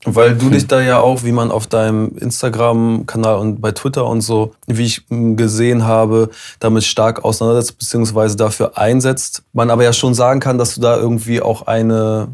[0.05, 4.21] Weil du dich da ja auch, wie man auf deinem Instagram-Kanal und bei Twitter und
[4.21, 6.29] so, wie ich gesehen habe,
[6.61, 8.37] damit stark auseinandersetzt bzw.
[8.37, 9.43] dafür einsetzt.
[9.51, 12.29] Man aber ja schon sagen kann, dass du da irgendwie auch eine,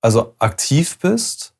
[0.00, 1.52] also aktiv bist.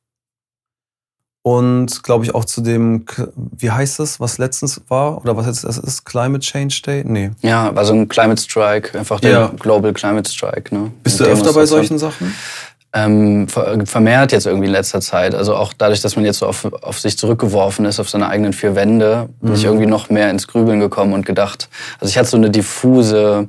[1.43, 3.05] Und glaube ich auch zu dem,
[3.35, 5.19] wie heißt das, was letztens war?
[5.21, 6.05] Oder was jetzt das ist?
[6.05, 7.03] Climate Change Day?
[7.07, 7.33] Nee.
[7.41, 9.47] Ja, also ein Climate Strike, einfach der ja.
[9.59, 10.75] Global Climate Strike.
[10.75, 10.91] Ne?
[11.03, 12.35] Bist du öfter bei solchen Sachen?
[12.93, 15.35] Ähm, vermehrt jetzt irgendwie in letzter Zeit.
[15.35, 18.53] Also auch dadurch, dass man jetzt so auf, auf sich zurückgeworfen ist, auf seine eigenen
[18.53, 19.69] vier Wände, bin ich mhm.
[19.69, 21.69] irgendwie noch mehr ins Grübeln gekommen und gedacht,
[22.01, 23.49] also ich hatte so eine diffuse,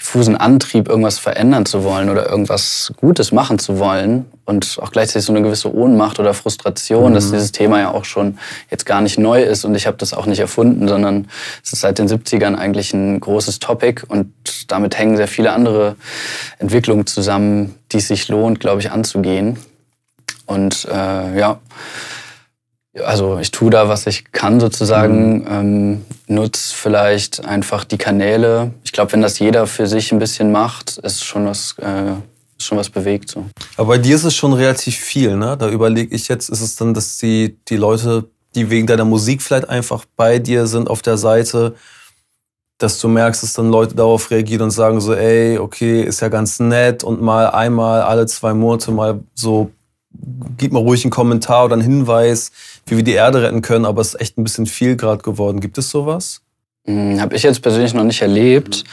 [0.00, 5.26] diffusen Antrieb, irgendwas verändern zu wollen oder irgendwas Gutes machen zu wollen und auch gleichzeitig
[5.26, 7.14] so eine gewisse Ohnmacht oder Frustration, mhm.
[7.14, 8.38] dass dieses Thema ja auch schon
[8.70, 11.28] jetzt gar nicht neu ist und ich habe das auch nicht erfunden, sondern
[11.62, 14.32] es ist seit den 70ern eigentlich ein großes Topic und
[14.72, 15.96] damit hängen sehr viele andere
[16.58, 19.58] Entwicklungen zusammen, die es sich lohnt, glaube ich, anzugehen.
[20.46, 21.60] Und äh, ja,
[22.98, 25.46] also ich tue da, was ich kann sozusagen, mhm.
[25.48, 28.72] ähm, nutze vielleicht einfach die Kanäle.
[28.84, 32.12] Ich glaube, wenn das jeder für sich ein bisschen macht, ist schon was, äh,
[32.58, 33.30] ist schon was bewegt.
[33.30, 33.46] So.
[33.76, 35.56] Aber bei dir ist es schon relativ viel, ne?
[35.56, 39.42] Da überlege ich jetzt, ist es dann, dass die, die Leute, die wegen deiner Musik
[39.42, 41.74] vielleicht einfach bei dir sind auf der Seite,
[42.78, 46.28] dass du merkst, dass dann Leute darauf reagieren und sagen so, ey, okay, ist ja
[46.28, 49.70] ganz nett und mal einmal alle zwei Monate mal so,
[50.58, 52.52] gib mal ruhig einen Kommentar oder einen Hinweis,
[52.86, 55.60] wie wir die Erde retten können, aber es ist echt ein bisschen viel gerade geworden.
[55.60, 56.42] Gibt es sowas?
[56.86, 58.84] Hm, habe ich jetzt persönlich noch nicht erlebt.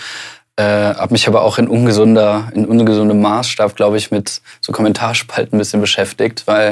[0.56, 5.56] Äh, habe mich aber auch in ungesunder, in ungesundem Maßstab, glaube ich, mit so Kommentarspalten
[5.56, 6.70] ein bisschen beschäftigt, weil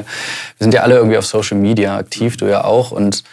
[0.58, 3.24] wir sind ja alle irgendwie auf Social Media aktiv, du ja auch und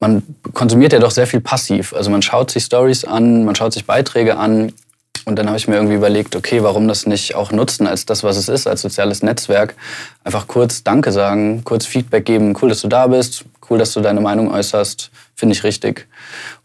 [0.00, 0.22] man
[0.54, 1.92] konsumiert ja doch sehr viel passiv.
[1.92, 4.72] Also man schaut sich Stories an, man schaut sich Beiträge an
[5.30, 8.24] und dann habe ich mir irgendwie überlegt, okay, warum das nicht auch nutzen als das,
[8.24, 9.76] was es ist, als soziales Netzwerk.
[10.24, 12.56] Einfach kurz Danke sagen, kurz Feedback geben.
[12.60, 13.44] Cool, dass du da bist.
[13.68, 15.10] Cool, dass du deine Meinung äußerst.
[15.34, 16.08] Finde ich richtig.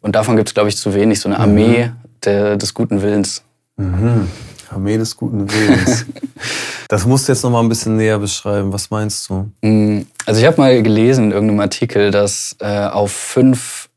[0.01, 1.19] Und davon gibt es, glaube ich, zu wenig.
[1.19, 1.91] So eine Armee mhm.
[2.23, 3.43] der, des guten Willens.
[3.77, 4.29] Mhm.
[4.71, 6.05] Armee des guten Willens.
[6.87, 8.73] das musst du jetzt noch mal ein bisschen näher beschreiben.
[8.73, 9.51] Was meinst du?
[9.61, 13.89] Mm, also ich habe mal gelesen in irgendeinem Artikel, dass äh, auf fünf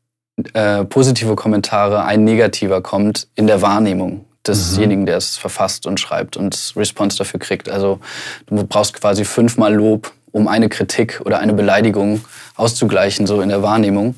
[0.53, 5.07] äh, positive Kommentare ein negativer kommt in der Wahrnehmung desjenigen, mhm.
[5.07, 7.69] der es verfasst und schreibt und Response dafür kriegt.
[7.69, 7.99] Also
[8.47, 12.23] du brauchst quasi fünfmal Lob, um eine Kritik oder eine Beleidigung
[12.55, 14.15] auszugleichen, so in der Wahrnehmung.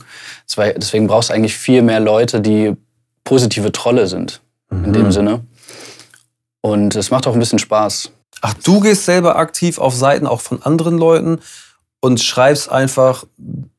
[0.58, 2.76] Deswegen brauchst du eigentlich viel mehr Leute, die
[3.24, 4.86] positive Trolle sind, mhm.
[4.86, 5.12] in dem mhm.
[5.12, 5.42] Sinne.
[6.62, 8.12] Und es macht auch ein bisschen Spaß.
[8.42, 11.40] Ach, du gehst selber aktiv auf Seiten auch von anderen Leuten
[12.02, 13.26] und schreibst einfach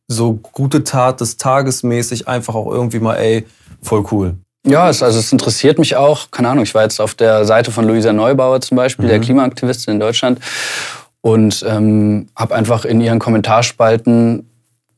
[0.09, 3.47] so gute Tat des Tages mäßig einfach auch irgendwie mal, ey,
[3.83, 4.37] voll cool.
[4.65, 6.31] Ja, es, also es interessiert mich auch.
[6.31, 9.11] Keine Ahnung, ich war jetzt auf der Seite von Luisa Neubauer zum Beispiel, mhm.
[9.11, 10.39] der Klimaaktivistin in Deutschland,
[11.21, 14.49] und ähm, habe einfach in ihren Kommentarspalten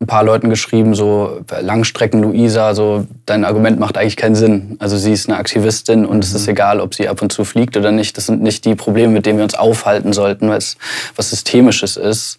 [0.00, 4.76] ein paar Leuten geschrieben, so Langstrecken Luisa, so dein Argument macht eigentlich keinen Sinn.
[4.80, 6.22] Also sie ist eine Aktivistin und mhm.
[6.22, 6.52] es ist mhm.
[6.52, 8.16] egal, ob sie ab und zu fliegt oder nicht.
[8.16, 10.76] Das sind nicht die Probleme, mit denen wir uns aufhalten sollten, weil es
[11.16, 12.38] was Systemisches ist.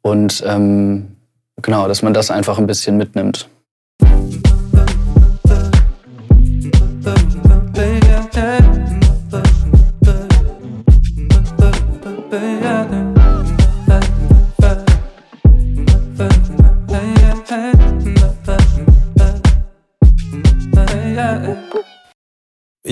[0.00, 1.16] Und ähm,
[1.60, 3.48] genau, dass man das einfach ein bisschen mitnimmt.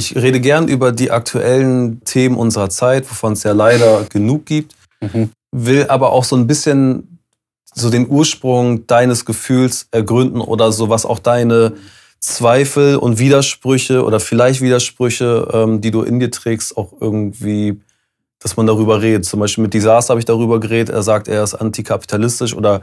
[0.04, 4.74] Ich rede gern über die aktuellen Themen unserer Zeit, wovon es ja leider genug gibt,
[5.00, 5.30] mhm.
[5.50, 7.18] will aber auch so ein bisschen
[7.74, 11.72] so den Ursprung deines Gefühls ergründen oder so, was auch deine
[12.24, 17.80] Zweifel und Widersprüche oder vielleicht Widersprüche, ähm, die du in dir trägst, auch irgendwie,
[18.38, 19.26] dass man darüber redet.
[19.26, 20.94] Zum Beispiel mit Disaster habe ich darüber geredet.
[20.94, 22.80] Er sagt, er ist antikapitalistisch oder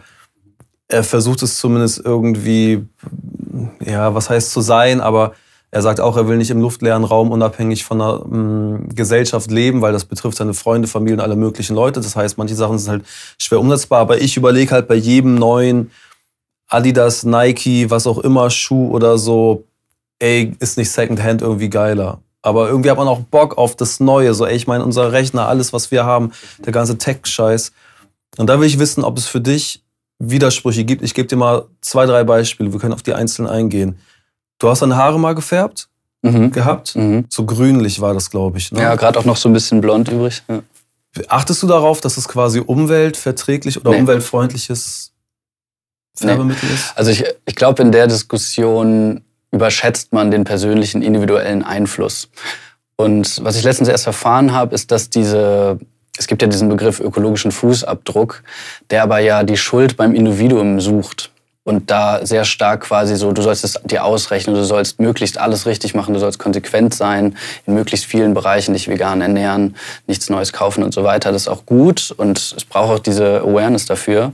[0.87, 2.85] er versucht es zumindest irgendwie,
[3.83, 5.33] ja, was heißt zu sein, aber
[5.71, 9.81] er sagt auch, er will nicht im luftleeren Raum unabhängig von einer ähm, Gesellschaft leben,
[9.81, 12.01] weil das betrifft seine Freunde, Familien, alle möglichen Leute.
[12.01, 13.05] Das heißt, manche Sachen sind halt
[13.37, 14.01] schwer umsetzbar.
[14.01, 15.89] Aber ich überlege halt bei jedem neuen
[16.71, 19.65] Adidas, Nike, was auch immer, Schuh oder so,
[20.19, 22.19] ey, ist nicht Secondhand irgendwie geiler.
[22.41, 24.33] Aber irgendwie hat man auch Bock auf das Neue.
[24.33, 26.31] So, ey, ich meine, unser Rechner, alles, was wir haben,
[26.65, 27.71] der ganze Tech-Scheiß.
[28.37, 29.83] Und da will ich wissen, ob es für dich
[30.17, 31.03] Widersprüche gibt.
[31.03, 32.71] Ich gebe dir mal zwei, drei Beispiele.
[32.71, 33.99] Wir können auf die einzelnen eingehen.
[34.59, 35.89] Du hast deine Haare mal gefärbt
[36.21, 36.51] mhm.
[36.51, 36.95] gehabt.
[36.95, 37.25] Mhm.
[37.29, 38.71] So grünlich war das, glaube ich.
[38.71, 38.81] Ne?
[38.81, 40.43] Ja, gerade auch noch so ein bisschen blond übrig.
[40.47, 40.61] Ja.
[41.27, 43.99] Achtest du darauf, dass es quasi umweltverträglich oder nee.
[43.99, 45.10] umweltfreundliches
[46.15, 46.75] Färbemittel nee.
[46.75, 46.93] ist?
[46.95, 49.21] Also ich, ich glaube, in der Diskussion
[49.51, 52.29] überschätzt man den persönlichen individuellen Einfluss.
[52.95, 55.79] Und was ich letztens erst erfahren habe, ist, dass diese,
[56.17, 58.43] es gibt ja diesen Begriff ökologischen Fußabdruck,
[58.89, 61.31] der aber ja die Schuld beim Individuum sucht
[61.63, 65.65] und da sehr stark quasi so, du sollst es dir ausrechnen, du sollst möglichst alles
[65.65, 69.75] richtig machen, du sollst konsequent sein, in möglichst vielen Bereichen dich vegan ernähren,
[70.07, 71.31] nichts Neues kaufen und so weiter.
[71.31, 74.33] Das ist auch gut und es braucht auch diese Awareness dafür.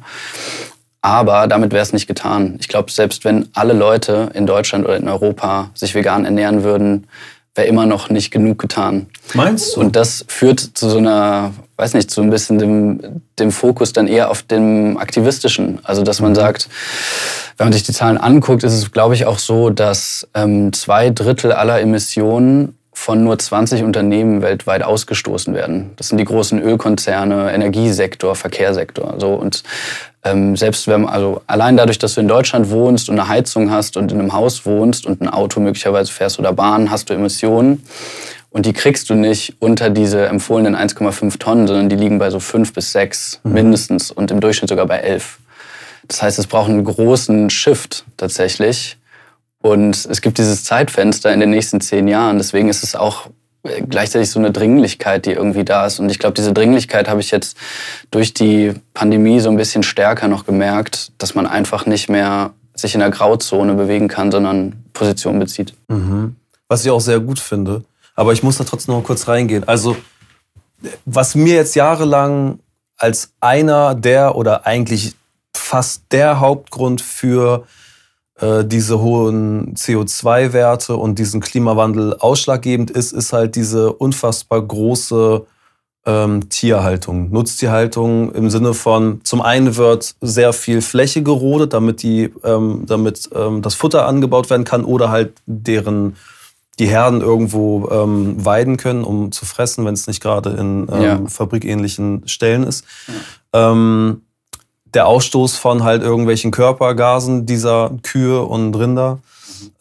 [1.07, 2.57] Aber damit wäre es nicht getan.
[2.59, 7.07] Ich glaube, selbst wenn alle Leute in Deutschland oder in Europa sich vegan ernähren würden,
[7.55, 9.07] wäre immer noch nicht genug getan.
[9.33, 9.79] Meinst du?
[9.79, 14.07] Und das führt zu so einer, weiß nicht, zu ein bisschen dem, dem Fokus dann
[14.07, 15.79] eher auf dem Aktivistischen.
[15.83, 16.35] Also, dass man mhm.
[16.35, 16.67] sagt,
[17.55, 21.09] wenn man sich die Zahlen anguckt, ist es, glaube ich, auch so, dass ähm, zwei
[21.09, 25.91] Drittel aller Emissionen von nur 20 Unternehmen weltweit ausgestoßen werden.
[25.97, 29.15] Das sind die großen Ölkonzerne, Energiesektor, Verkehrssektor.
[29.19, 29.63] So und
[30.23, 33.97] ähm, selbst wenn also allein dadurch, dass du in Deutschland wohnst und eine Heizung hast
[33.97, 37.83] und in einem Haus wohnst und ein Auto möglicherweise fährst oder Bahn, hast du Emissionen.
[38.49, 42.39] Und die kriegst du nicht unter diese empfohlenen 1,5 Tonnen, sondern die liegen bei so
[42.39, 43.53] 5 bis 6 mhm.
[43.53, 45.39] mindestens und im Durchschnitt sogar bei 11.
[46.07, 48.97] Das heißt, es braucht einen großen Shift tatsächlich.
[49.61, 52.37] Und es gibt dieses Zeitfenster in den nächsten zehn Jahren.
[52.37, 53.27] Deswegen ist es auch
[53.89, 55.99] gleichzeitig so eine Dringlichkeit, die irgendwie da ist.
[55.99, 57.57] Und ich glaube, diese Dringlichkeit habe ich jetzt
[58.11, 62.93] durch die Pandemie so ein bisschen stärker noch gemerkt, dass man einfach nicht mehr sich
[62.93, 65.73] in der Grauzone bewegen kann, sondern Position bezieht.
[65.87, 66.35] Mhm.
[66.67, 67.83] Was ich auch sehr gut finde.
[68.15, 69.67] Aber ich muss da trotzdem noch kurz reingehen.
[69.67, 69.95] Also,
[71.05, 72.59] was mir jetzt jahrelang
[72.97, 75.15] als einer der oder eigentlich
[75.53, 77.65] fast der Hauptgrund für
[78.39, 85.43] diese hohen CO2-Werte und diesen Klimawandel ausschlaggebend ist, ist halt diese unfassbar große
[86.07, 92.31] ähm, Tierhaltung, Nutztierhaltung im Sinne von, zum einen wird sehr viel Fläche gerodet, damit, die,
[92.43, 96.15] ähm, damit ähm, das Futter angebaut werden kann oder halt deren
[96.79, 101.01] die Herden irgendwo ähm, weiden können, um zu fressen, wenn es nicht gerade in ähm,
[101.01, 101.19] ja.
[101.27, 102.85] fabrikähnlichen Stellen ist.
[103.53, 103.71] Ja.
[104.93, 109.19] Der Ausstoß von halt irgendwelchen Körpergasen dieser Kühe und Rinder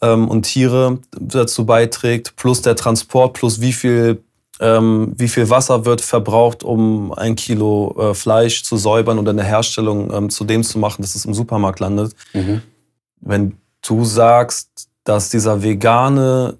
[0.01, 4.23] ähm, und Tiere dazu beiträgt, plus der Transport, plus wie viel,
[4.59, 9.43] ähm, wie viel Wasser wird verbraucht, um ein Kilo äh, Fleisch zu säubern oder eine
[9.43, 12.15] Herstellung ähm, zu dem zu machen, dass es im Supermarkt landet.
[12.33, 12.61] Mhm.
[13.21, 16.57] Wenn du sagst, dass dieser vegane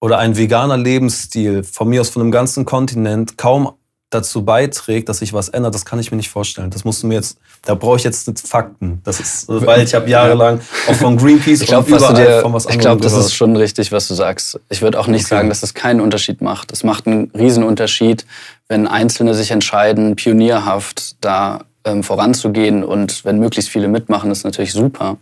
[0.00, 3.72] oder ein veganer Lebensstil von mir aus von einem ganzen Kontinent kaum
[4.12, 6.70] dazu beiträgt, dass sich was ändert, das kann ich mir nicht vorstellen.
[6.70, 9.00] Das musst du mir jetzt, da brauche ich jetzt Fakten.
[9.04, 12.52] Das ist, weil ich habe jahrelang auch von Greenpeace ich glaub, und überall dir, von
[12.52, 14.60] was anderem Ich glaube, das ist schon richtig, was du sagst.
[14.68, 15.36] Ich würde auch nicht okay.
[15.36, 16.72] sagen, dass das keinen Unterschied macht.
[16.72, 18.26] Es macht einen Riesenunterschied,
[18.68, 24.72] wenn Einzelne sich entscheiden, pionierhaft da ähm, voranzugehen und wenn möglichst viele mitmachen, ist natürlich
[24.72, 25.16] super.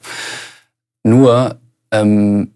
[1.03, 1.57] Nur
[1.93, 2.53] ähm,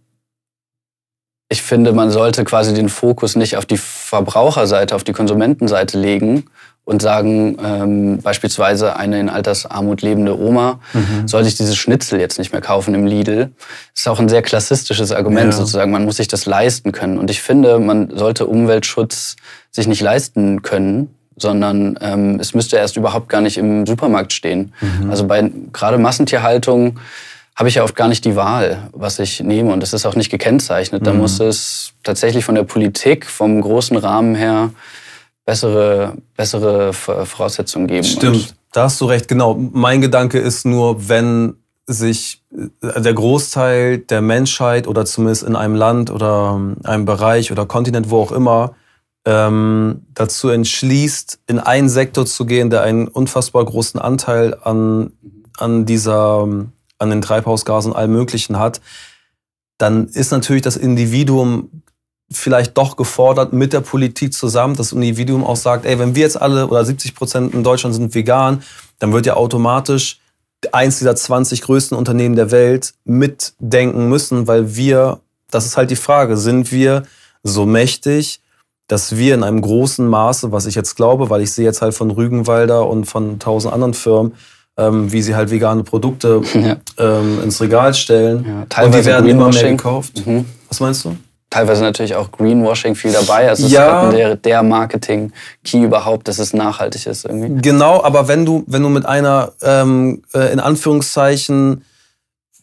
[1.55, 6.47] ich finde, man sollte quasi den Fokus nicht auf die Verbraucherseite, auf die Konsumentenseite legen
[6.85, 11.29] und sagen, ähm, beispielsweise eine in Altersarmut lebende Oma mhm.
[11.29, 13.53] soll sich dieses Schnitzel jetzt nicht mehr kaufen im Lidl.
[13.95, 15.53] Das ist auch ein sehr klassistisches Argument ja.
[15.53, 15.93] sozusagen.
[15.93, 17.19] Man muss sich das leisten können.
[17.19, 19.37] Und ich finde, man sollte Umweltschutz
[19.71, 24.73] sich nicht leisten können, sondern ähm, es müsste erst überhaupt gar nicht im Supermarkt stehen.
[24.81, 25.09] Mhm.
[25.09, 26.99] Also bei gerade Massentierhaltung
[27.57, 29.73] habe ich ja oft gar nicht die Wahl, was ich nehme.
[29.73, 31.03] Und es ist auch nicht gekennzeichnet.
[31.03, 31.05] Mhm.
[31.05, 34.71] Da muss es tatsächlich von der Politik, vom großen Rahmen her,
[35.45, 38.05] bessere, bessere Voraussetzungen geben.
[38.05, 39.29] Stimmt, und da hast du recht.
[39.29, 39.55] Genau.
[39.55, 41.55] Mein Gedanke ist nur, wenn
[41.87, 42.43] sich
[42.83, 48.11] äh, der Großteil der Menschheit oder zumindest in einem Land oder einem Bereich oder Kontinent,
[48.11, 48.75] wo auch immer,
[49.27, 55.12] ähm, dazu entschließt, in einen Sektor zu gehen, der einen unfassbar großen Anteil an,
[55.57, 56.47] an dieser,
[56.98, 58.80] an den Treibhausgasen und allem Möglichen hat,
[59.78, 61.83] dann ist natürlich das Individuum
[62.30, 66.40] vielleicht doch gefordert mit der Politik zusammen, das Individuum auch sagt, ey, wenn wir jetzt
[66.40, 68.62] alle oder 70 Prozent in Deutschland sind vegan,
[68.98, 70.20] dann wird ja automatisch
[70.72, 75.96] eins dieser 20 größten Unternehmen der Welt mitdenken müssen, weil wir, das ist halt die
[75.96, 77.04] Frage, sind wir
[77.42, 78.40] so mächtig,
[78.87, 81.94] dass wir in einem großen Maße, was ich jetzt glaube, weil ich sehe jetzt halt
[81.94, 84.35] von Rügenwalder und von tausend anderen Firmen,
[84.77, 86.77] ähm, wie sie halt vegane Produkte ja.
[86.99, 88.45] ähm, ins Regal stellen.
[88.47, 90.27] Ja, teilweise und die werden immer mehr gekauft.
[90.27, 90.45] Mhm.
[90.69, 91.17] Was meinst du?
[91.55, 93.49] teilweise natürlich auch Greenwashing viel dabei.
[93.49, 94.09] Also es ja.
[94.09, 97.63] ist der, der Marketing-Key überhaupt, dass es nachhaltig ist irgendwie.
[97.63, 101.85] Genau, aber wenn du, wenn du mit einer ähm, äh, in Anführungszeichen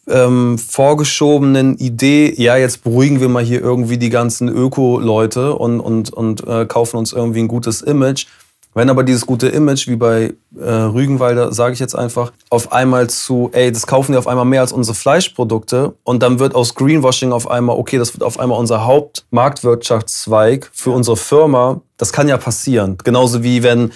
[0.09, 6.11] ähm, vorgeschobenen Idee, ja, jetzt beruhigen wir mal hier irgendwie die ganzen Öko-Leute und, und,
[6.11, 8.25] und äh, kaufen uns irgendwie ein gutes Image,
[8.73, 13.09] wenn aber dieses gute Image, wie bei äh, Rügenwalder, sage ich jetzt einfach, auf einmal
[13.09, 16.75] zu, ey, das kaufen die auf einmal mehr als unsere Fleischprodukte und dann wird aus
[16.75, 22.29] Greenwashing auf einmal, okay, das wird auf einmal unser Hauptmarktwirtschaftszweig für unsere Firma, das kann
[22.29, 22.97] ja passieren.
[23.03, 23.91] Genauso wie wenn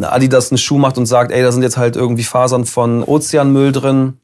[0.00, 3.72] Adidas einen Schuh macht und sagt, ey, da sind jetzt halt irgendwie Fasern von Ozeanmüll
[3.72, 4.18] drin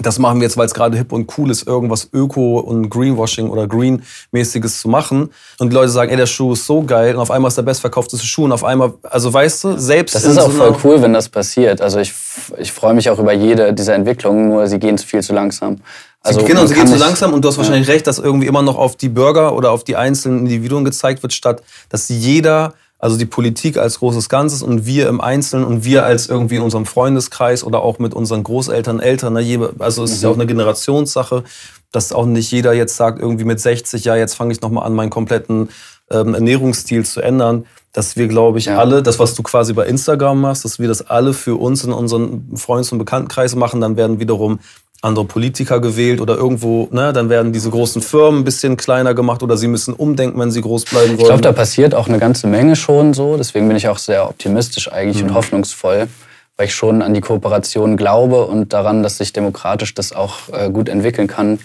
[0.00, 3.48] das machen wir jetzt, weil es gerade hip und cool ist, irgendwas Öko- und Greenwashing
[3.48, 5.30] oder Green-mäßiges zu machen.
[5.58, 7.62] Und die Leute sagen, ey, der Schuh ist so geil und auf einmal ist der
[7.62, 10.14] bestverkaufteste Schuh und auf einmal, also weißt du, selbst.
[10.14, 11.80] Das ist auch so voll cool, wenn das passiert.
[11.80, 12.12] Also ich,
[12.58, 15.78] ich freue mich auch über jede dieser Entwicklungen, nur sie gehen viel zu langsam.
[16.22, 17.92] Also genau, sie gehen zu langsam und du hast wahrscheinlich ja.
[17.92, 21.34] recht, dass irgendwie immer noch auf die Bürger oder auf die einzelnen Individuen gezeigt wird,
[21.34, 22.72] statt dass jeder
[23.04, 26.62] also die Politik als großes Ganzes und wir im Einzelnen und wir als irgendwie in
[26.62, 29.34] unserem Freundeskreis oder auch mit unseren Großeltern, Eltern.
[29.34, 30.40] Ne, also es ist ja auch mhm.
[30.40, 31.44] eine Generationssache,
[31.92, 34.94] dass auch nicht jeder jetzt sagt, irgendwie mit 60, ja, jetzt fange ich nochmal an,
[34.94, 35.68] meinen kompletten
[36.10, 37.66] ähm, Ernährungsstil zu ändern.
[37.92, 38.78] Dass wir, glaube ich, ja.
[38.78, 41.92] alle, das, was du quasi bei Instagram machst, dass wir das alle für uns in
[41.92, 44.60] unseren Freundes- und Bekanntenkreis machen, dann werden wiederum
[45.04, 49.42] andere Politiker gewählt oder irgendwo, ne, dann werden diese großen Firmen ein bisschen kleiner gemacht
[49.42, 51.18] oder sie müssen umdenken, wenn sie groß bleiben wollen.
[51.20, 53.36] Ich glaube, da passiert auch eine ganze Menge schon so.
[53.36, 55.30] Deswegen bin ich auch sehr optimistisch eigentlich mhm.
[55.30, 56.08] und hoffnungsvoll,
[56.56, 60.70] weil ich schon an die Kooperation glaube und daran, dass sich demokratisch das auch äh,
[60.70, 61.58] gut entwickeln kann.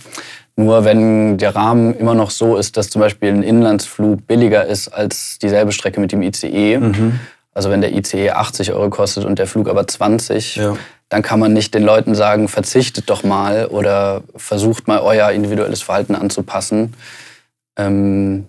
[0.56, 4.90] Nur wenn der Rahmen immer noch so ist, dass zum Beispiel ein Inlandsflug billiger ist
[4.90, 7.20] als dieselbe Strecke mit dem ICE, mhm.
[7.54, 10.78] Also wenn der ICE 80 Euro kostet und der Flug aber 20, ja
[11.10, 15.82] dann kann man nicht den Leuten sagen, verzichtet doch mal oder versucht mal euer individuelles
[15.82, 16.94] Verhalten anzupassen,
[17.76, 18.46] ähm,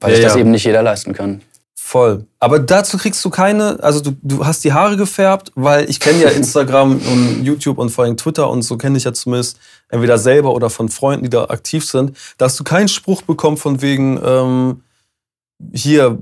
[0.00, 0.40] weil ja, sich das ja.
[0.40, 1.42] eben nicht jeder leisten kann.
[1.74, 2.24] Voll.
[2.40, 6.22] Aber dazu kriegst du keine, also du, du hast die Haare gefärbt, weil ich kenne
[6.22, 10.18] ja Instagram und YouTube und vor allem Twitter und so kenne ich ja zumindest entweder
[10.18, 12.16] selber oder von Freunden, die da aktiv sind.
[12.36, 14.82] Da hast du keinen Spruch bekommen von wegen, ähm,
[15.72, 16.18] hier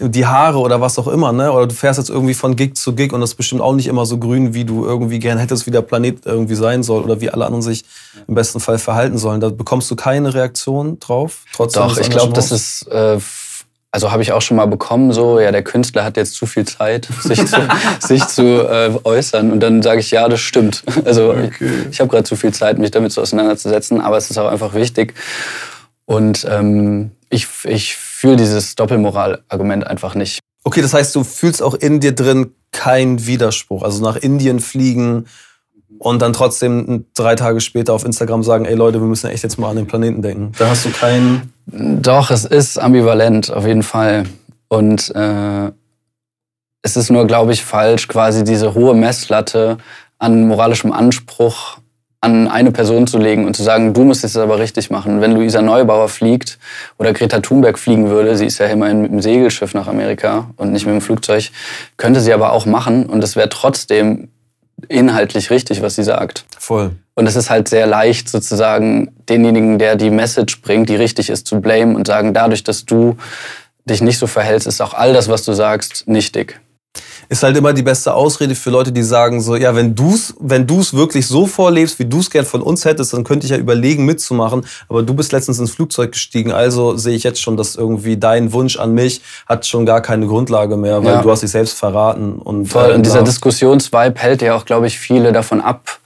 [0.00, 1.52] die Haare oder was auch immer, ne?
[1.52, 3.86] Oder du fährst jetzt irgendwie von Gig zu Gig und das ist bestimmt auch nicht
[3.86, 7.20] immer so grün, wie du irgendwie gern hättest, wie der Planet irgendwie sein soll oder
[7.20, 7.84] wie alle anderen sich
[8.26, 9.40] im besten Fall verhalten sollen.
[9.40, 11.82] Da bekommst du keine Reaktion drauf, trotzdem.
[11.82, 13.18] Doch, ich glaube, das ist, äh,
[13.90, 16.66] also habe ich auch schon mal bekommen, so, ja, der Künstler hat jetzt zu viel
[16.66, 17.56] Zeit, sich zu,
[18.00, 19.50] sich zu äh, äußern.
[19.50, 20.84] Und dann sage ich, ja, das stimmt.
[21.04, 21.50] Also okay.
[21.60, 24.50] ich, ich habe gerade zu viel Zeit, mich damit so auseinanderzusetzen, aber es ist auch
[24.50, 25.14] einfach wichtig.
[26.04, 30.40] Und ähm, ich, ich fühle dieses Doppelmoral-Argument einfach nicht.
[30.64, 33.84] Okay, das heißt, du fühlst auch in dir drin keinen Widerspruch.
[33.84, 35.26] Also nach Indien fliegen
[36.00, 39.56] und dann trotzdem drei Tage später auf Instagram sagen, ey Leute, wir müssen echt jetzt
[39.56, 40.50] mal an den Planeten denken.
[40.58, 41.52] Da hast du keinen...
[41.66, 44.24] Doch, es ist ambivalent, auf jeden Fall.
[44.66, 45.70] Und äh,
[46.82, 49.78] es ist nur, glaube ich, falsch, quasi diese hohe Messlatte
[50.18, 51.78] an moralischem Anspruch
[52.20, 55.20] an eine Person zu legen und zu sagen, du musst es aber richtig machen.
[55.20, 56.58] Wenn Luisa Neubauer fliegt
[56.98, 60.72] oder Greta Thunberg fliegen würde, sie ist ja immerhin mit dem Segelschiff nach Amerika und
[60.72, 61.50] nicht mit dem Flugzeug,
[61.96, 64.28] könnte sie aber auch machen und es wäre trotzdem
[64.88, 66.44] inhaltlich richtig, was sie sagt.
[66.58, 66.92] Voll.
[67.14, 71.46] Und es ist halt sehr leicht, sozusagen denjenigen, der die Message bringt, die richtig ist,
[71.46, 73.16] zu blamen und sagen, dadurch, dass du
[73.84, 76.60] dich nicht so verhältst, ist auch all das, was du sagst, nichtig
[77.28, 80.66] ist halt immer die beste Ausrede für Leute, die sagen so, ja, wenn du's, wenn
[80.66, 84.06] du's wirklich so vorlebst, wie du's gern von uns hättest, dann könnte ich ja überlegen
[84.06, 84.64] mitzumachen.
[84.88, 88.52] Aber du bist letztens ins Flugzeug gestiegen, also sehe ich jetzt schon, dass irgendwie dein
[88.52, 91.22] Wunsch an mich hat schon gar keine Grundlage mehr, weil ja.
[91.22, 92.38] du hast dich selbst verraten.
[92.38, 92.92] Und, Voll.
[92.92, 95.98] und dieser Diskussionsvibe hält ja auch, glaube ich, viele davon ab,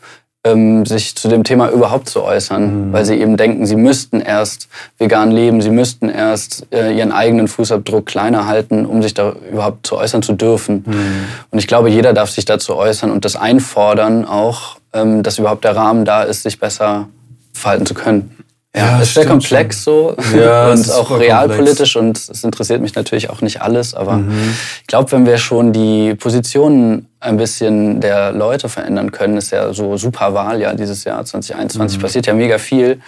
[0.44, 2.92] ähm, sich zu dem Thema überhaupt zu äußern, mhm.
[2.92, 4.68] weil sie eben denken, sie müssten erst
[4.98, 9.86] vegan leben, sie müssten erst äh, ihren eigenen Fußabdruck kleiner halten, um sich da überhaupt
[9.86, 10.84] zu äußern zu dürfen.
[10.86, 11.24] Mhm.
[11.50, 15.64] Und ich glaube, jeder darf sich dazu äußern und das einfordern auch, ähm, dass überhaupt
[15.64, 17.08] der Rahmen da ist, sich besser
[17.52, 18.36] verhalten zu können.
[18.74, 20.16] Ja, ja ist sehr komplex schon.
[20.18, 24.54] so ja, und auch realpolitisch und es interessiert mich natürlich auch nicht alles, aber mhm.
[24.80, 29.72] ich glaube, wenn wir schon die Positionen ein bisschen der Leute verändern können, ist ja
[29.72, 32.02] so super Wahljahr dieses Jahr 2021, mhm.
[32.02, 33.00] passiert ja mega viel.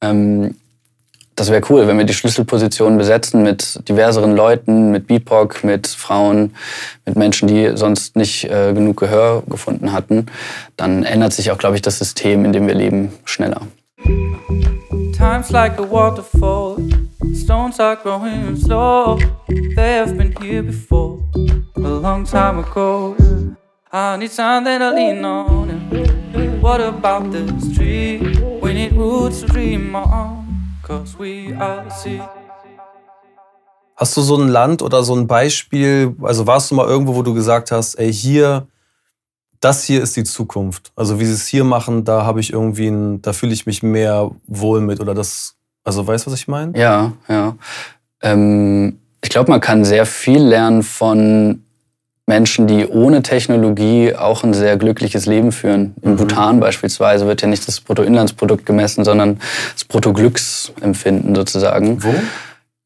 [0.00, 0.54] Ähm,
[1.36, 6.54] das wäre cool, wenn wir die Schlüsselpositionen besetzen mit diverseren Leuten, mit BIPOC, mit Frauen,
[7.04, 10.26] mit Menschen, die sonst nicht äh, genug Gehör gefunden hatten.
[10.78, 13.60] Dann ändert sich auch, glaube ich, das System, in dem wir leben, schneller.
[15.16, 16.78] Time's like a waterfall.
[17.32, 19.18] Stones are growing slow.
[19.48, 21.18] They have been here before,
[21.76, 23.16] a long time ago.
[23.90, 25.70] I need something to lean on.
[26.60, 28.18] What about this tree?
[28.60, 30.44] We need roots to dream on.
[33.96, 37.22] Hast du so ein Land oder so ein Beispiel, also warst du mal irgendwo, wo
[37.22, 38.66] du gesagt hast, ey, hier,
[39.60, 40.92] das hier ist die Zukunft.
[40.96, 43.82] Also wie sie es hier machen, da habe ich irgendwie, ein, da fühle ich mich
[43.82, 46.78] mehr wohl mit oder das, also weißt du, was ich meine?
[46.78, 47.56] Ja, ja.
[48.22, 51.62] Ähm, ich glaube, man kann sehr viel lernen von
[52.26, 55.94] Menschen, die ohne Technologie auch ein sehr glückliches Leben führen.
[56.02, 56.16] In mhm.
[56.16, 59.38] Bhutan beispielsweise wird ja nicht das Bruttoinlandsprodukt gemessen, sondern
[59.74, 62.02] das Bruttoglücksempfinden sozusagen.
[62.02, 62.14] Wo?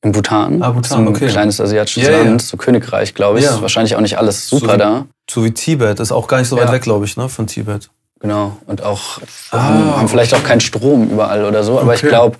[0.03, 0.63] In Bhutan.
[0.63, 1.29] Ah, Bhutan, so ein okay.
[1.29, 2.39] kleines asiatisches yeah, Land, yeah.
[2.39, 3.45] so Königreich, glaube ich.
[3.45, 3.61] Yeah.
[3.61, 5.07] Wahrscheinlich auch nicht alles super so da.
[5.31, 6.73] So wie Tibet, ist auch gar nicht so weit ja.
[6.73, 7.89] weg, glaube ich, ne, von Tibet.
[8.19, 8.57] Genau.
[8.67, 9.21] Und auch
[9.53, 11.79] ah, haben vielleicht auch keinen Strom überall oder so.
[11.79, 12.01] Aber okay.
[12.03, 12.37] ich glaube,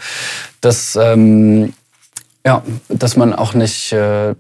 [0.61, 1.73] dass, ähm,
[2.45, 4.35] ja, dass man auch nicht äh,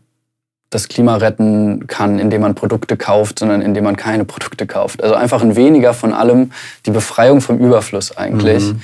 [0.69, 5.01] das Klima retten kann, indem man Produkte kauft, sondern indem man keine Produkte kauft.
[5.01, 6.51] Also einfach ein weniger von allem,
[6.87, 8.65] die Befreiung vom Überfluss eigentlich.
[8.65, 8.83] Mhm.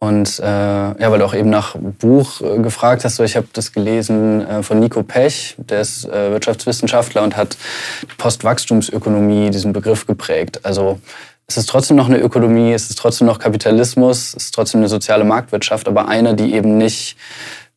[0.00, 3.48] Und äh, ja, weil du auch eben nach Buch äh, gefragt hast, so ich habe
[3.52, 7.56] das gelesen äh, von Nico Pech, der ist äh, Wirtschaftswissenschaftler und hat
[8.16, 10.64] Postwachstumsökonomie, diesen Begriff geprägt.
[10.64, 11.00] Also
[11.48, 14.88] es ist trotzdem noch eine Ökonomie, es ist trotzdem noch Kapitalismus, es ist trotzdem eine
[14.88, 17.16] soziale Marktwirtschaft, aber eine, die eben nicht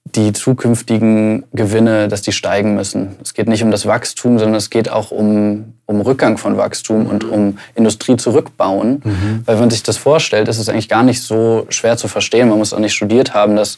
[0.05, 3.15] die zukünftigen Gewinne, dass die steigen müssen.
[3.21, 7.05] Es geht nicht um das Wachstum, sondern es geht auch um, um Rückgang von Wachstum
[7.05, 9.01] und um Industrie zurückbauen.
[9.03, 9.43] Mhm.
[9.45, 12.49] Weil wenn man sich das vorstellt, ist es eigentlich gar nicht so schwer zu verstehen.
[12.49, 13.77] Man muss auch nicht studiert haben, dass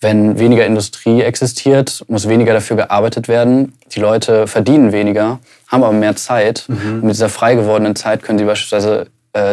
[0.00, 3.72] wenn weniger Industrie existiert, muss weniger dafür gearbeitet werden.
[3.92, 6.64] Die Leute verdienen weniger, haben aber mehr Zeit.
[6.68, 6.94] Mhm.
[6.94, 9.06] Und mit dieser frei gewordenen Zeit können sie beispielsweise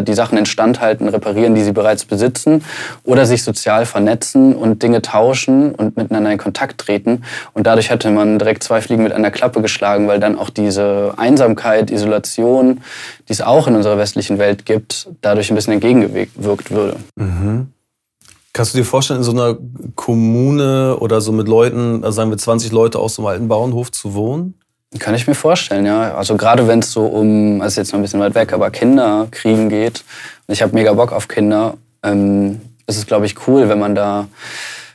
[0.03, 2.63] die Sachen instand halten, reparieren, die sie bereits besitzen,
[3.03, 7.23] oder sich sozial vernetzen und Dinge tauschen und miteinander in Kontakt treten.
[7.53, 11.13] Und dadurch hätte man direkt zwei Fliegen mit einer Klappe geschlagen, weil dann auch diese
[11.17, 12.82] Einsamkeit, Isolation,
[13.28, 16.97] die es auch in unserer westlichen Welt gibt, dadurch ein bisschen entgegengewirkt würde.
[17.15, 17.71] Mhm.
[18.53, 19.55] Kannst du dir vorstellen, in so einer
[19.93, 23.91] Kommune oder so mit Leuten, also sagen wir 20 Leute aus so einem alten Bauernhof
[23.91, 24.55] zu wohnen?
[24.99, 26.15] Kann ich mir vorstellen, ja.
[26.15, 29.69] Also gerade wenn es so um, also jetzt noch ein bisschen weit weg, aber Kinderkriegen
[29.69, 30.03] geht.
[30.47, 31.75] Und ich habe mega Bock auf Kinder.
[32.03, 34.27] Ähm, ist es, glaube ich, cool, wenn man da,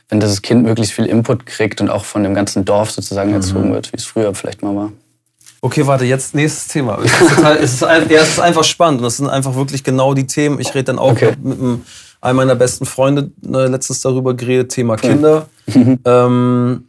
[0.09, 3.35] wenn das Kind möglichst viel Input kriegt und auch von dem ganzen Dorf sozusagen mhm.
[3.35, 4.91] erzogen wird, wie es früher vielleicht mal war.
[5.61, 6.99] Okay, warte, jetzt nächstes Thema.
[7.03, 9.83] Es ist, total, es ist, ja, es ist einfach spannend und das sind einfach wirklich
[9.83, 10.59] genau die Themen.
[10.59, 11.33] Ich rede dann auch okay.
[11.41, 11.57] mit,
[12.19, 15.47] einem meiner besten Freunde ne, letztens darüber geredet, Thema Kinder.
[15.67, 15.99] Mhm.
[16.05, 16.87] Ähm,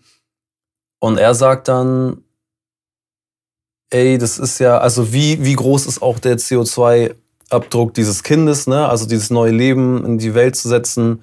[0.99, 2.24] und er sagt dann,
[3.95, 8.89] ey, das ist ja, also wie, wie groß ist auch der CO2-Abdruck dieses Kindes, ne?
[8.89, 11.23] Also dieses neue Leben in die Welt zu setzen.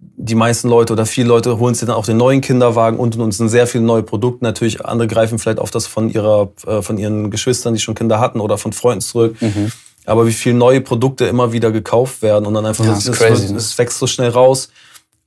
[0.00, 3.22] Die meisten Leute oder viele Leute holen sich dann auch den neuen Kinderwagen und und
[3.22, 4.44] und sind sehr viele neue Produkte.
[4.44, 8.18] Natürlich, andere greifen vielleicht auf das von ihrer, äh, von ihren Geschwistern, die schon Kinder
[8.18, 9.40] hatten oder von Freunden zurück.
[9.40, 9.70] Mhm.
[10.04, 13.16] Aber wie viele neue Produkte immer wieder gekauft werden und dann einfach, ja, das, es,
[13.16, 13.58] crazy, ne?
[13.58, 14.70] es wächst so schnell raus.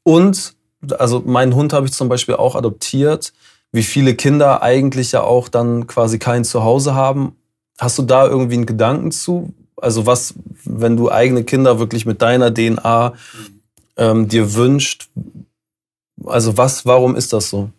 [0.03, 0.55] Und,
[0.97, 3.31] also meinen Hund habe ich zum Beispiel auch adoptiert
[3.71, 7.35] wie viele Kinder eigentlich ja auch dann quasi kein Zuhause haben.
[7.79, 9.53] Hast du da irgendwie einen Gedanken zu?
[9.77, 10.33] Also was,
[10.65, 13.13] wenn du eigene Kinder wirklich mit deiner DNA
[13.97, 15.09] ähm, dir wünscht,
[16.25, 17.69] also was, warum ist das so?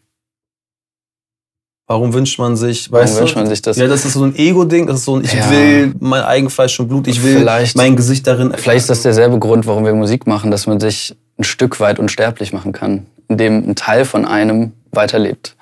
[1.87, 3.41] Warum wünscht man sich, warum weißt wünscht du?
[3.41, 3.77] man sich das?
[3.77, 5.51] Ja, das ist so ein Ego-Ding, das ist so ein, ich ja.
[5.51, 8.53] will mein Eigenfleisch und Blut, ich will vielleicht, mein Gesicht darin.
[8.57, 11.99] Vielleicht ist das derselbe Grund, warum wir Musik machen, dass man sich ein Stück weit
[11.99, 15.57] unsterblich machen kann, indem ein Teil von einem weiterlebt.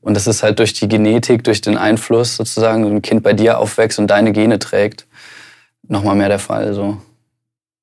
[0.00, 3.34] Und das ist halt durch die Genetik, durch den Einfluss sozusagen, wenn ein Kind bei
[3.34, 5.06] dir aufwächst und deine Gene trägt,
[5.88, 6.72] nochmal mehr der Fall.
[6.74, 6.96] So.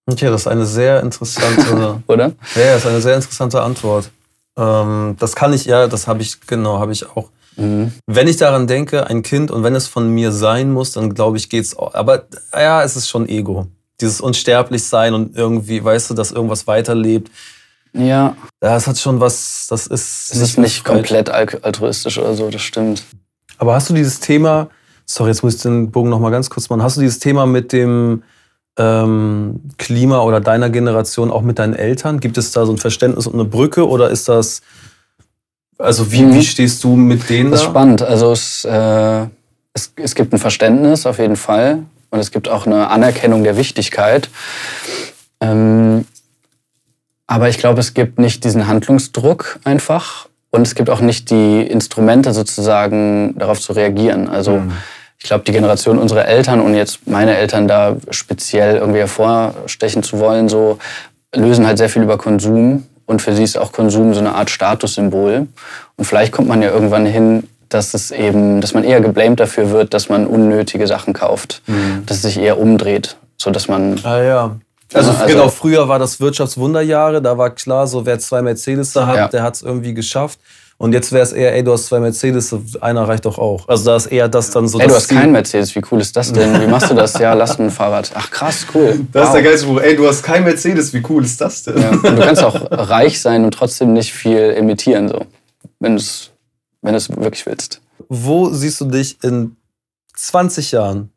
[0.05, 2.01] Okay, das ist eine sehr interessante.
[2.07, 2.31] Oder?
[2.55, 4.09] Ja, das ist eine sehr interessante Antwort.
[4.57, 7.29] Ähm, das kann ich, ja, das habe ich, genau, habe ich auch.
[7.55, 7.91] Mhm.
[8.07, 11.37] Wenn ich daran denke, ein Kind und wenn es von mir sein muss, dann glaube
[11.37, 11.93] ich, geht's auch.
[11.93, 12.23] Aber
[12.53, 13.67] ja, es ist schon Ego.
[14.01, 17.29] Dieses Unsterblichsein und irgendwie, weißt du, dass irgendwas weiterlebt.
[17.93, 18.35] Ja.
[18.59, 20.31] Das hat schon was, das ist.
[20.33, 23.03] Es ist nicht komplett altruistisch oder so, das stimmt.
[23.57, 24.69] Aber hast du dieses Thema,
[25.05, 27.45] sorry, jetzt muss ich den Bogen noch mal ganz kurz machen, hast du dieses Thema
[27.45, 28.23] mit dem,
[28.77, 32.19] ähm, Klima oder deiner Generation auch mit deinen Eltern?
[32.19, 34.61] Gibt es da so ein Verständnis und eine Brücke oder ist das,
[35.77, 36.35] also wie, mhm.
[36.35, 37.51] wie stehst du mit denen?
[37.51, 37.71] Das ist da?
[37.71, 38.01] spannend.
[38.01, 39.27] Also es, äh,
[39.73, 41.83] es, es gibt ein Verständnis auf jeden Fall
[42.13, 44.29] und es gibt auch eine Anerkennung der Wichtigkeit.
[45.41, 46.05] Ähm,
[47.27, 51.61] aber ich glaube, es gibt nicht diesen Handlungsdruck einfach und es gibt auch nicht die
[51.61, 54.29] Instrumente sozusagen darauf zu reagieren.
[54.29, 54.71] Also mhm
[55.23, 60.19] ich glaube, die Generation unserer Eltern und jetzt meine Eltern da speziell irgendwie hervorstechen zu
[60.19, 60.79] wollen, so
[61.33, 62.85] lösen halt sehr viel über Konsum.
[63.05, 65.47] Und für sie ist auch Konsum so eine Art Statussymbol.
[65.95, 69.71] Und vielleicht kommt man ja irgendwann hin, dass es eben, dass man eher geblamed dafür
[69.71, 71.61] wird, dass man unnötige Sachen kauft.
[71.67, 72.03] Mhm.
[72.05, 73.17] Dass es sich eher umdreht.
[73.37, 73.99] So dass man.
[74.03, 74.55] Ah ja.
[74.93, 79.07] Also, also, genau, früher war das Wirtschaftswunderjahre, da war klar, so wer zwei Mercedes da
[79.07, 79.27] hat, ja.
[79.27, 80.39] der hat es irgendwie geschafft.
[80.77, 83.67] Und jetzt wäre es eher, ey, du hast zwei Mercedes, einer reicht doch auch.
[83.69, 84.79] Also da ist eher das dann so.
[84.79, 86.59] Ey, du hast keinen Mercedes, wie cool ist das denn?
[86.59, 87.17] Wie machst du das?
[87.19, 88.11] Ja, lass ein Fahrrad.
[88.15, 88.99] Ach krass, cool.
[89.11, 89.27] Das wow.
[89.29, 89.81] ist der geilste Spruch.
[89.81, 91.77] Ey, du hast keinen Mercedes, wie cool ist das denn?
[91.79, 91.89] Ja.
[91.91, 95.25] Und du kannst auch reich sein und trotzdem nicht viel imitieren, so.
[95.79, 95.95] Wenn
[96.91, 97.81] du es wenn wirklich willst.
[98.09, 99.55] Wo siehst du dich in
[100.15, 101.11] 20 Jahren?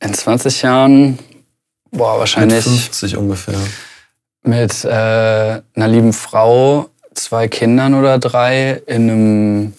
[0.00, 1.18] In 20 Jahren,
[1.90, 2.66] boah, wahrscheinlich.
[2.66, 3.58] Mit 50 ungefähr.
[4.42, 9.72] Mit äh, einer lieben Frau, zwei Kindern oder drei in einem,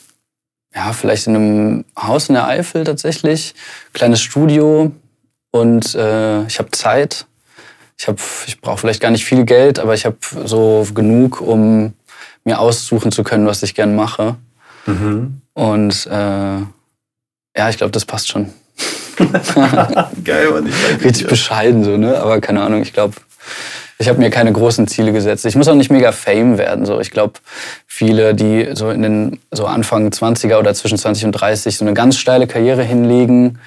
[0.74, 3.54] ja, vielleicht in einem Haus in der Eifel tatsächlich.
[3.92, 4.92] Kleines Studio
[5.52, 7.26] und äh, ich habe Zeit.
[7.98, 11.94] Ich, hab, ich brauche vielleicht gar nicht viel Geld, aber ich habe so genug, um
[12.44, 14.38] mir aussuchen zu können, was ich gern mache.
[14.86, 15.42] Mhm.
[15.54, 16.60] Und äh,
[17.56, 18.50] ja, ich glaube, das passt schon.
[20.24, 20.68] Geil, Mann.
[20.68, 22.18] Ich Richtig bescheiden so, ne?
[22.18, 23.16] Aber keine Ahnung, ich glaube,
[24.00, 25.46] ich habe mir keine großen Ziele gesetzt.
[25.46, 26.86] Ich muss auch nicht mega Fame werden.
[26.86, 27.00] So.
[27.00, 27.34] Ich glaube,
[27.86, 31.94] viele, die so in den so Anfang 20er oder zwischen 20 und 30 so eine
[31.94, 33.60] ganz steile Karriere hinlegen,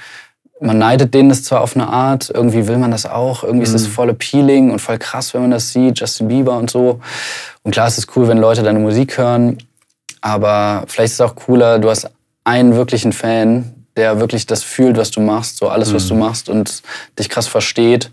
[0.60, 3.74] man neidet denen das zwar auf eine Art, irgendwie will man das auch, irgendwie ist
[3.74, 3.92] das mhm.
[3.92, 7.00] voll appealing und voll krass, wenn man das sieht, Justin Bieber und so.
[7.62, 9.58] Und klar ist es cool, wenn Leute deine Musik hören,
[10.26, 12.10] aber vielleicht ist es auch cooler, du hast
[12.42, 16.20] einen wirklichen Fan, der wirklich das fühlt, was du machst, so alles, was du mhm.
[16.20, 16.82] machst und
[17.16, 18.10] dich krass versteht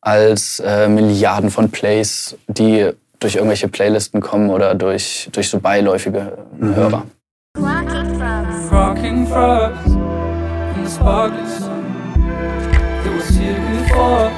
[0.00, 6.38] als äh, Milliarden von Plays, die durch irgendwelche Playlisten kommen oder durch, durch so beiläufige
[6.56, 6.76] mhm.
[6.76, 7.06] Hörer.
[8.70, 11.84] Rocking frogs in the sparkling sun
[13.04, 14.30] It was here before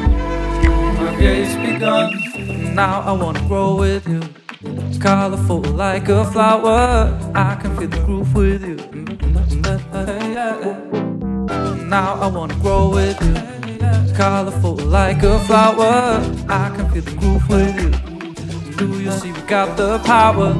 [0.99, 4.23] my gaze begun Now I wanna grow with you
[4.63, 8.77] It's colorful like a flower I can feel the groove with you
[11.89, 13.51] Now I wanna grow with you
[14.21, 16.21] colorful like a flower.
[16.47, 17.91] I can feel the groove with you.
[18.77, 20.55] Do you see we got the power?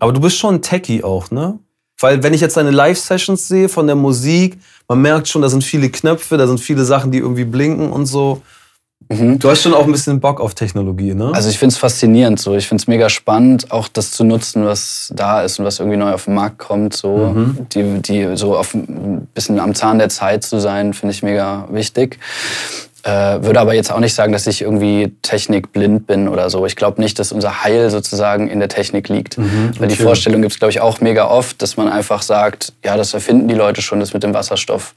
[0.00, 1.60] Aber du bist schon Techie auch, ne?
[2.00, 4.58] Weil wenn ich jetzt deine Live-Sessions sehe von der Musik,
[4.88, 8.06] man merkt schon, da sind viele Knöpfe, da sind viele Sachen, die irgendwie blinken und
[8.06, 8.42] so.
[9.08, 9.38] Mhm.
[9.38, 11.30] Du hast schon auch ein bisschen Bock auf Technologie, ne?
[11.34, 12.54] Also ich finde es faszinierend so.
[12.54, 15.98] Ich finde es mega spannend, auch das zu nutzen, was da ist und was irgendwie
[15.98, 16.94] neu auf den Markt kommt.
[16.96, 17.16] So.
[17.16, 17.66] Mhm.
[17.72, 21.68] Die, die so auf ein bisschen am Zahn der Zeit zu sein, finde ich mega
[21.70, 22.18] wichtig.
[23.02, 26.64] Äh, würde aber jetzt auch nicht sagen, dass ich irgendwie technikblind bin oder so.
[26.64, 29.36] Ich glaube nicht, dass unser Heil sozusagen in der Technik liegt.
[29.36, 29.72] Mhm.
[29.78, 32.96] Weil die Vorstellung gibt es, glaube ich, auch mega oft, dass man einfach sagt, ja,
[32.96, 34.94] das erfinden die Leute schon, das mit dem Wasserstoff.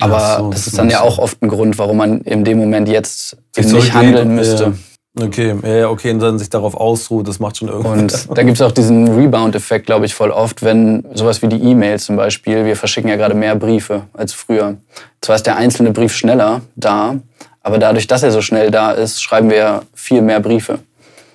[0.00, 2.88] Aber so, das ist dann ja auch oft ein Grund, warum man in dem Moment
[2.88, 4.64] jetzt nicht handeln müsste.
[4.64, 4.72] Ja.
[5.16, 8.26] Okay, ja, okay, und dann sich darauf ausruht, das macht schon irgendwas.
[8.26, 11.62] Und da gibt es auch diesen Rebound-Effekt, glaube ich, voll oft, wenn sowas wie die
[11.62, 14.76] E-Mail zum Beispiel, wir verschicken ja gerade mehr Briefe als früher.
[15.20, 17.14] Zwar ist der einzelne Brief schneller da,
[17.62, 20.80] aber dadurch, dass er so schnell da ist, schreiben wir viel mehr Briefe.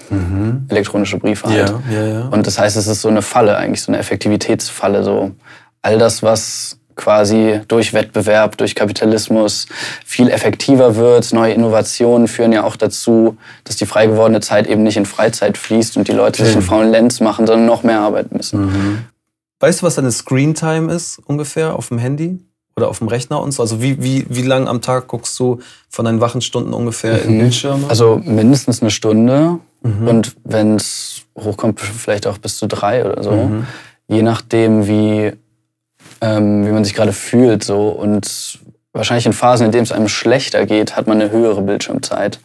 [0.10, 0.66] Mhm.
[0.68, 1.70] Elektronische Briefe halt.
[1.70, 2.28] Ja, ja, ja.
[2.28, 5.06] Und das heißt, es ist so eine Falle eigentlich, so eine Effektivitätsfalle.
[5.06, 5.32] So
[5.82, 9.68] all das, was quasi durch Wettbewerb, durch Kapitalismus
[10.06, 11.32] viel effektiver wird.
[11.32, 15.58] Neue Innovationen führen ja auch dazu, dass die frei gewordene Zeit eben nicht in Freizeit
[15.58, 18.66] fließt und die Leute sich einen faulen Lenz machen, sondern noch mehr arbeiten müssen.
[18.66, 18.98] Mhm.
[19.62, 22.40] Weißt du, was deine Screentime ist ungefähr auf dem Handy?
[22.76, 23.62] Oder auf dem Rechner und so?
[23.62, 27.30] Also wie, wie, wie lang am Tag guckst du von deinen wachen Stunden ungefähr mhm.
[27.30, 27.90] in Bildschirme?
[27.90, 29.60] Also mindestens eine Stunde.
[29.82, 30.08] Mhm.
[30.08, 33.32] Und wenn es hochkommt, vielleicht auch bis zu drei oder so.
[33.32, 33.68] Mhm.
[34.08, 35.34] Je nachdem, wie
[36.22, 37.64] ähm, wie man sich gerade fühlt.
[37.64, 37.90] So.
[37.90, 38.60] Und
[38.94, 42.40] wahrscheinlich in Phasen, in denen es einem schlechter geht, hat man eine höhere Bildschirmzeit.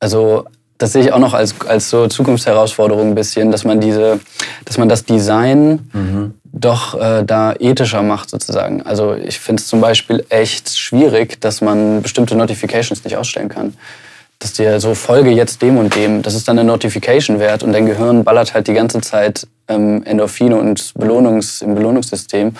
[0.00, 0.44] Also
[0.78, 4.20] das sehe ich auch noch als, als so Zukunftsherausforderung ein bisschen, dass man diese,
[4.64, 6.34] dass man das Design mhm.
[6.44, 8.82] doch äh, da ethischer macht sozusagen.
[8.82, 13.74] Also ich finde es zum Beispiel echt schwierig, dass man bestimmte Notifications nicht ausstellen kann
[14.38, 17.72] dass dir so Folge jetzt dem und dem, das ist dann eine Notification wert und
[17.72, 22.54] dein Gehirn ballert halt die ganze Zeit ähm, Endorphine und Belohnungs, im Belohnungssystem.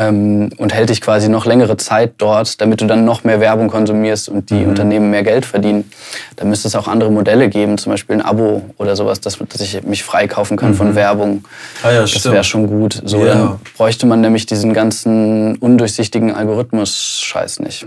[0.00, 3.68] ähm, und hält dich quasi noch längere Zeit dort, damit du dann noch mehr Werbung
[3.68, 4.70] konsumierst und die mhm.
[4.70, 5.90] Unternehmen mehr Geld verdienen.
[6.36, 9.60] Da müsste es auch andere Modelle geben, zum Beispiel ein Abo oder sowas, dass, dass
[9.60, 10.76] ich mich freikaufen kann mhm.
[10.76, 11.44] von Werbung.
[11.82, 13.02] Ah ja, das wäre schon gut.
[13.04, 13.34] So, ja.
[13.34, 17.86] dann bräuchte man nämlich diesen ganzen undurchsichtigen Algorithmus-Scheiß nicht.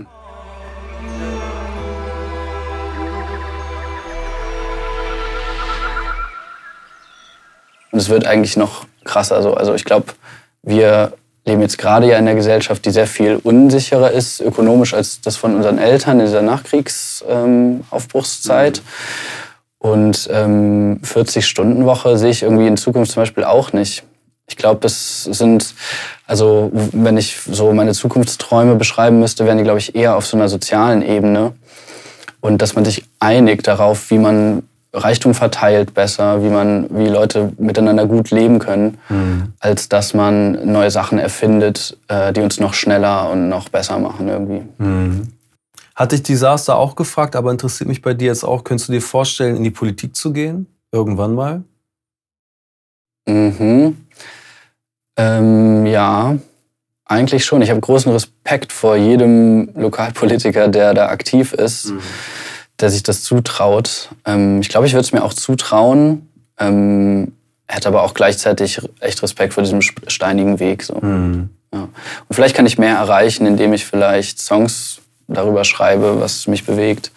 [7.94, 9.54] Und es wird eigentlich noch krasser so.
[9.54, 10.06] Also ich glaube,
[10.64, 11.12] wir
[11.44, 15.36] leben jetzt gerade ja in einer Gesellschaft, die sehr viel unsicherer ist, ökonomisch, als das
[15.36, 18.78] von unseren Eltern in dieser Nachkriegsaufbruchszeit.
[18.78, 18.84] Ähm,
[19.78, 24.02] Und ähm, 40-Stunden-Woche sehe ich irgendwie in Zukunft zum Beispiel auch nicht.
[24.48, 25.76] Ich glaube, das sind,
[26.26, 30.36] also wenn ich so meine Zukunftsträume beschreiben müsste, wären die, glaube ich, eher auf so
[30.36, 31.52] einer sozialen Ebene.
[32.40, 34.64] Und dass man sich einigt darauf, wie man
[34.94, 39.52] Reichtum verteilt besser, wie man, wie Leute miteinander gut leben können, mhm.
[39.58, 44.28] als dass man neue Sachen erfindet, äh, die uns noch schneller und noch besser machen
[44.28, 44.62] irgendwie.
[44.78, 45.32] Mhm.
[45.96, 49.02] Hatte ich Disaster auch gefragt, aber interessiert mich bei dir jetzt auch, könntest du dir
[49.02, 50.66] vorstellen, in die Politik zu gehen?
[50.92, 51.62] Irgendwann mal?
[53.26, 53.96] Mhm.
[55.16, 56.36] Ähm, ja,
[57.04, 57.62] eigentlich schon.
[57.62, 61.90] Ich habe großen Respekt vor jedem Lokalpolitiker, der da aktiv ist.
[61.90, 62.00] Mhm
[62.80, 64.10] der sich das zutraut.
[64.24, 66.28] Ähm, ich glaube, ich würde es mir auch zutrauen.
[66.58, 67.32] Ähm,
[67.66, 70.82] hätte aber auch gleichzeitig echt Respekt vor diesem steinigen Weg.
[70.82, 70.94] So.
[71.00, 71.50] Mhm.
[71.72, 71.80] Ja.
[72.28, 77.10] Und vielleicht kann ich mehr erreichen, indem ich vielleicht Songs darüber schreibe, was mich bewegt,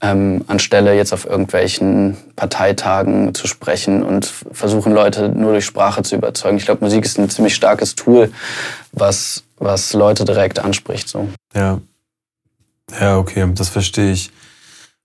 [0.00, 6.16] ähm, anstelle jetzt auf irgendwelchen Parteitagen zu sprechen und versuchen, Leute nur durch Sprache zu
[6.16, 6.56] überzeugen.
[6.56, 8.32] Ich glaube, Musik ist ein ziemlich starkes Tool,
[8.92, 11.08] was, was Leute direkt anspricht.
[11.08, 11.28] So.
[11.54, 11.80] Ja.
[13.00, 14.30] Ja, okay, das verstehe ich.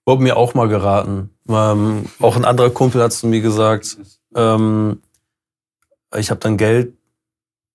[0.09, 1.29] Wurde mir auch mal geraten.
[1.47, 3.95] Ähm, auch ein anderer Kumpel hat zu mir gesagt,
[4.33, 5.03] ähm,
[6.17, 6.95] ich habe dann Geld,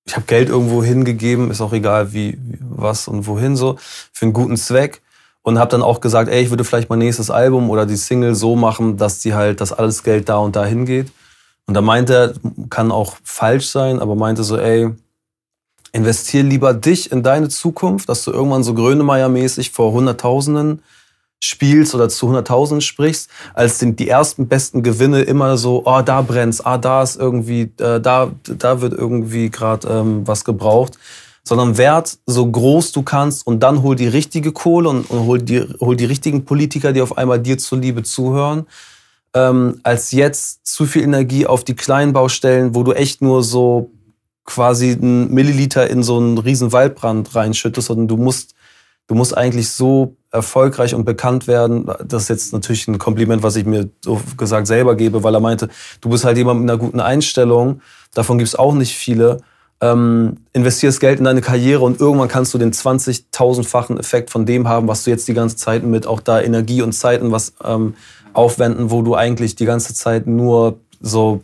[0.05, 3.77] ich habe Geld irgendwo hingegeben, ist auch egal wie, was und wohin so,
[4.13, 5.01] für einen guten Zweck.
[5.43, 8.35] Und habe dann auch gesagt, ey, ich würde vielleicht mein nächstes Album oder die Single
[8.35, 11.13] so machen, dass die halt, dass alles Geld da und da hingeht.
[11.67, 12.35] Und da meinte er,
[12.69, 14.91] kann auch falsch sein, aber meinte so, ey,
[15.93, 20.83] investier lieber dich in deine Zukunft, dass du irgendwann so Grönemeyer-mäßig vor Hunderttausenden
[21.43, 26.23] spielst oder zu 100.000 sprichst, als sind die ersten besten Gewinne immer so, oh, da
[26.23, 30.95] brennt's, ah, da ist irgendwie, äh, da, da wird irgendwie gerade ähm, was gebraucht.
[31.47, 35.43] Sondern werd so groß du kannst und dann hol die richtige Kohle und, und hol,
[35.43, 38.67] die, hol die richtigen Politiker, die auf einmal dir zuliebe zuhören,
[39.35, 43.91] ähm, als jetzt zu viel Energie auf die kleinen Baustellen, wo du echt nur so
[44.45, 48.55] quasi einen Milliliter in so einen riesen Waldbrand reinschüttest, sondern du musst,
[49.07, 51.87] du musst eigentlich so erfolgreich und bekannt werden.
[52.07, 55.41] Das ist jetzt natürlich ein Kompliment, was ich mir so gesagt selber gebe, weil er
[55.41, 55.69] meinte,
[56.01, 57.81] du bist halt jemand mit einer guten Einstellung.
[58.13, 59.39] Davon gibt es auch nicht viele.
[59.81, 64.69] Ähm, investierst Geld in deine Karriere und irgendwann kannst du den 20.000-fachen Effekt von dem
[64.69, 67.95] haben, was du jetzt die ganze Zeit mit auch da Energie und Zeiten was ähm,
[68.33, 71.43] aufwenden, wo du eigentlich die ganze Zeit nur so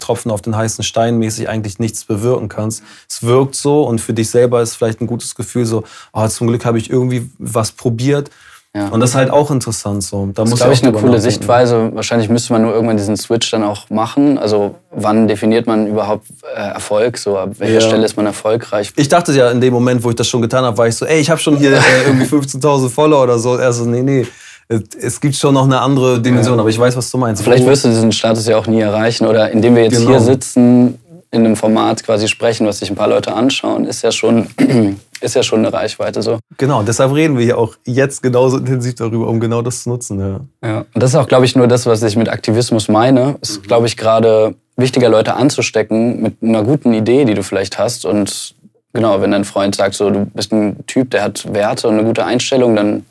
[0.00, 2.82] Tropfen auf den heißen Stein mäßig eigentlich nichts bewirken kannst.
[3.08, 6.48] Es wirkt so und für dich selber ist vielleicht ein gutes Gefühl so, oh, zum
[6.48, 8.30] Glück habe ich irgendwie was probiert.
[8.76, 8.88] Ja.
[8.88, 10.26] Und das ist halt auch interessant so.
[10.26, 11.90] Da das ist, glaube ich, eine coole Sichtweise.
[11.94, 14.36] Wahrscheinlich müsste man nur irgendwann diesen Switch dann auch machen.
[14.38, 17.16] Also wann definiert man überhaupt äh, Erfolg?
[17.16, 17.80] So, ab welcher ja.
[17.80, 18.92] Stelle ist man erfolgreich?
[18.96, 21.06] Ich dachte ja in dem Moment, wo ich das schon getan habe, war ich so,
[21.06, 23.56] ey, ich habe schon hier äh, irgendwie 15.000 Follower oder so.
[23.56, 24.26] Er so, nee, nee
[24.68, 26.60] es gibt schon noch eine andere Dimension, ja.
[26.60, 27.42] aber ich weiß, was du meinst.
[27.42, 29.26] Vielleicht wirst du diesen Status ja auch nie erreichen.
[29.26, 30.10] Oder indem wir jetzt genau.
[30.10, 30.98] hier sitzen,
[31.30, 34.48] in einem Format quasi sprechen, was sich ein paar Leute anschauen, ist ja schon,
[35.20, 36.38] ist ja schon eine Reichweite so.
[36.56, 40.20] Genau, deshalb reden wir hier auch jetzt genauso intensiv darüber, um genau das zu nutzen.
[40.20, 40.78] Ja, ja.
[40.92, 43.36] und das ist auch, glaube ich, nur das, was ich mit Aktivismus meine.
[43.40, 47.78] Es ist, glaube ich, gerade wichtiger, Leute anzustecken mit einer guten Idee, die du vielleicht
[47.78, 48.06] hast.
[48.06, 48.54] Und
[48.94, 52.04] genau, wenn dein Freund sagt, so, du bist ein Typ, der hat Werte und eine
[52.04, 53.04] gute Einstellung, dann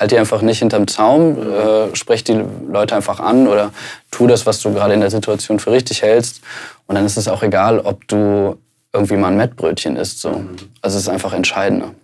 [0.00, 3.70] halt die einfach nicht hinterm Zaum, äh, sprech die Leute einfach an oder
[4.10, 6.40] tu das, was du gerade in der Situation für richtig hältst.
[6.86, 8.56] Und dann ist es auch egal, ob du
[8.92, 10.20] irgendwie mal ein Mettbrötchen isst.
[10.20, 10.42] So.
[10.80, 11.94] Also es ist einfach entscheidender.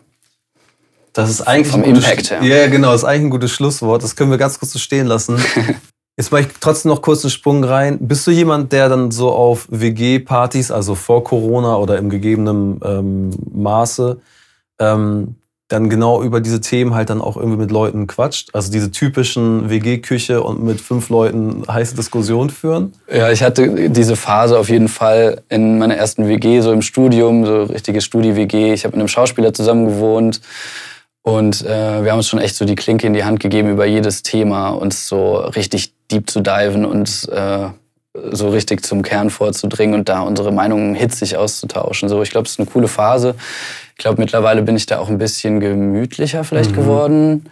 [1.12, 2.42] Das ist eigentlich Vom ein Impact her.
[2.42, 4.02] Ja, genau, das ist eigentlich ein gutes Schlusswort.
[4.02, 5.42] Das können wir ganz kurz so stehen lassen.
[6.18, 7.98] Jetzt mache ich trotzdem noch kurz einen Sprung rein.
[8.00, 13.30] Bist du jemand, der dann so auf WG-Partys, also vor Corona oder im gegebenen ähm,
[13.52, 14.18] Maße,
[14.78, 15.36] ähm,
[15.68, 18.50] dann genau über diese Themen halt dann auch irgendwie mit Leuten quatscht.
[18.52, 22.92] Also diese typischen WG-Küche und mit fünf Leuten heiße Diskussionen führen.
[23.12, 27.44] Ja, ich hatte diese Phase auf jeden Fall in meiner ersten WG, so im Studium,
[27.44, 28.72] so richtige Studi-WG.
[28.72, 30.40] Ich habe mit einem Schauspieler zusammen gewohnt.
[31.22, 33.84] Und äh, wir haben uns schon echt so die Klinke in die Hand gegeben, über
[33.84, 37.70] jedes Thema uns so richtig deep zu diven und äh,
[38.32, 42.08] so richtig zum Kern vorzudringen und da unsere Meinungen hitzig auszutauschen.
[42.08, 43.34] So, ich glaube, es ist eine coole Phase.
[43.92, 46.76] Ich glaube, mittlerweile bin ich da auch ein bisschen gemütlicher vielleicht mhm.
[46.76, 47.46] geworden.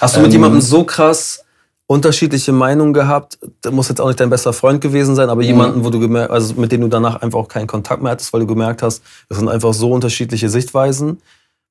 [0.00, 1.44] Hast du mit ähm, jemandem so krass
[1.86, 3.38] unterschiedliche Meinungen gehabt?
[3.60, 5.46] Das muss jetzt auch nicht dein bester Freund gewesen sein, aber mhm.
[5.46, 8.32] jemanden, wo du gemerkt, also mit dem du danach einfach auch keinen Kontakt mehr hattest,
[8.32, 11.20] weil du gemerkt hast, das sind einfach so unterschiedliche Sichtweisen.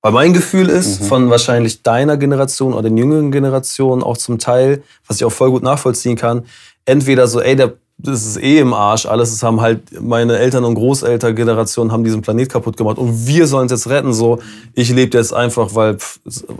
[0.01, 1.05] Weil mein Gefühl ist, mhm.
[1.05, 5.51] von wahrscheinlich deiner Generation oder den jüngeren Generationen auch zum Teil, was ich auch voll
[5.51, 6.45] gut nachvollziehen kann,
[6.86, 9.31] entweder so, ey, der das ist eh im Arsch alles.
[9.31, 13.67] Es haben halt meine Eltern und Großelterngeneration haben diesen Planet kaputt gemacht und wir sollen
[13.67, 14.13] es jetzt retten.
[14.13, 14.39] So,
[14.73, 15.97] ich lebe jetzt einfach, weil,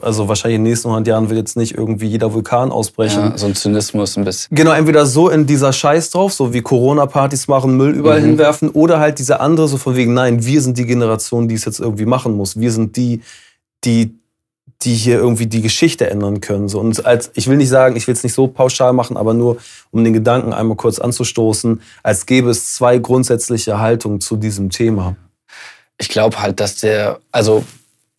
[0.02, 3.32] also wahrscheinlich in den nächsten 100 Jahren wird jetzt nicht irgendwie jeder Vulkan ausbrechen.
[3.32, 4.56] Ja, so ein Zynismus ein bisschen.
[4.56, 8.26] Genau, entweder so in dieser Scheiß drauf, so wie Corona-Partys machen, Müll überall mhm.
[8.26, 11.66] hinwerfen oder halt diese andere so von wegen, nein, wir sind die Generation, die es
[11.66, 12.60] jetzt irgendwie machen muss.
[12.60, 13.22] Wir sind die,
[13.84, 14.21] die
[14.84, 16.68] die hier irgendwie die Geschichte ändern können.
[16.68, 19.34] So, und als, ich will nicht sagen, ich will es nicht so pauschal machen, aber
[19.34, 19.58] nur
[19.92, 25.16] um den Gedanken einmal kurz anzustoßen, als gäbe es zwei grundsätzliche Haltungen zu diesem Thema.
[25.98, 27.64] Ich glaube halt, dass der, also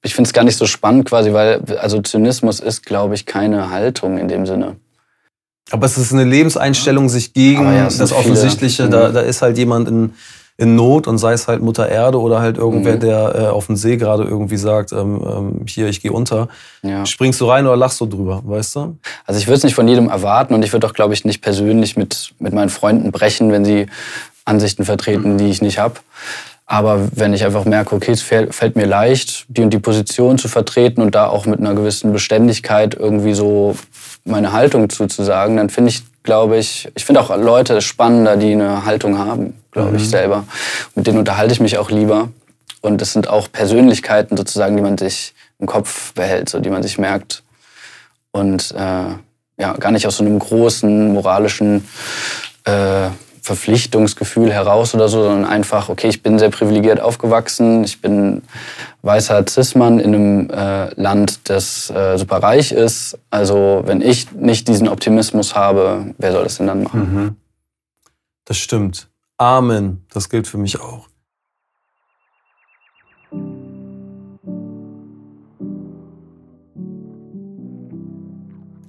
[0.03, 3.71] ich finde es gar nicht so spannend quasi, weil also Zynismus ist, glaube ich, keine
[3.71, 4.77] Haltung in dem Sinne.
[5.71, 9.15] Aber es ist eine Lebenseinstellung, sich gegen ja, das Offensichtliche, da, mhm.
[9.15, 10.13] da ist halt jemand in
[10.63, 13.01] in Not und sei es halt Mutter Erde oder halt irgendwer, mhm.
[13.01, 16.47] der äh, auf dem See gerade irgendwie sagt, ähm, ähm, hier, ich gehe unter.
[16.83, 17.05] Ja.
[17.05, 18.97] Springst du rein oder lachst du drüber, weißt du?
[19.27, 21.43] Also ich würde es nicht von jedem erwarten und ich würde auch, glaube ich, nicht
[21.43, 23.87] persönlich mit, mit meinen Freunden brechen, wenn sie
[24.45, 25.39] Ansichten vertreten, mhm.
[25.39, 25.97] die ich nicht habe.
[26.67, 30.47] Aber wenn ich einfach merke, okay, es fällt mir leicht, die und die Position zu
[30.47, 33.75] vertreten und da auch mit einer gewissen Beständigkeit irgendwie so
[34.25, 38.85] meine Haltung zuzusagen, dann finde ich, glaube ich, ich finde auch Leute spannender, die eine
[38.85, 39.97] Haltung haben, glaube mhm.
[39.97, 40.45] ich selber.
[40.95, 42.29] Mit denen unterhalte ich mich auch lieber.
[42.81, 46.83] Und das sind auch Persönlichkeiten sozusagen, die man sich im Kopf behält, so die man
[46.83, 47.43] sich merkt.
[48.33, 49.15] Und äh,
[49.59, 51.87] ja, gar nicht aus so einem großen moralischen
[52.65, 53.09] äh,
[53.43, 58.43] Verpflichtungsgefühl heraus oder so, sondern einfach, okay, ich bin sehr privilegiert aufgewachsen, ich bin
[59.03, 63.19] weißer Cis-Mann in einem äh, Land, das äh, super reich ist.
[63.31, 67.01] Also wenn ich nicht diesen Optimismus habe, wer soll das denn dann machen?
[67.01, 67.37] Mhm.
[68.45, 69.09] Das stimmt.
[69.39, 70.05] Amen.
[70.13, 71.09] Das gilt für mich auch.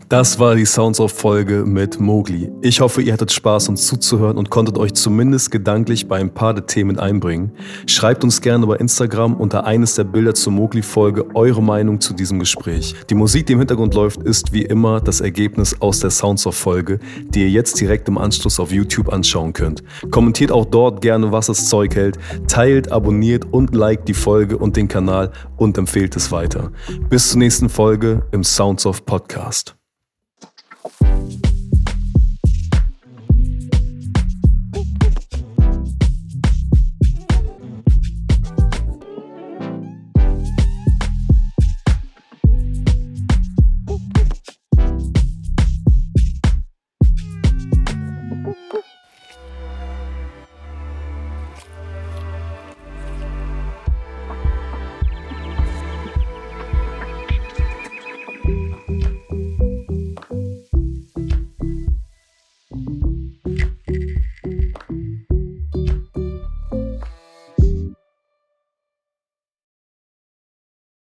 [0.09, 2.51] Das war die Sounds of Folge mit Mowgli.
[2.61, 6.53] Ich hoffe, ihr hattet Spaß, uns zuzuhören und konntet euch zumindest gedanklich bei ein paar
[6.53, 7.51] der Themen einbringen.
[7.87, 12.39] Schreibt uns gerne bei Instagram unter eines der Bilder zur Mowgli-Folge eure Meinung zu diesem
[12.39, 12.95] Gespräch.
[13.09, 16.55] Die Musik, die im Hintergrund läuft, ist wie immer das Ergebnis aus der Sounds of
[16.55, 16.99] Folge,
[17.29, 19.83] die ihr jetzt direkt im Anschluss auf YouTube anschauen könnt.
[20.11, 24.75] Kommentiert auch dort gerne, was das Zeug hält, teilt, abonniert und liked die Folge und
[24.75, 26.71] den Kanal und empfehlt es weiter.
[27.09, 29.75] Bis zur nächsten Folge im Sounds of Podcast.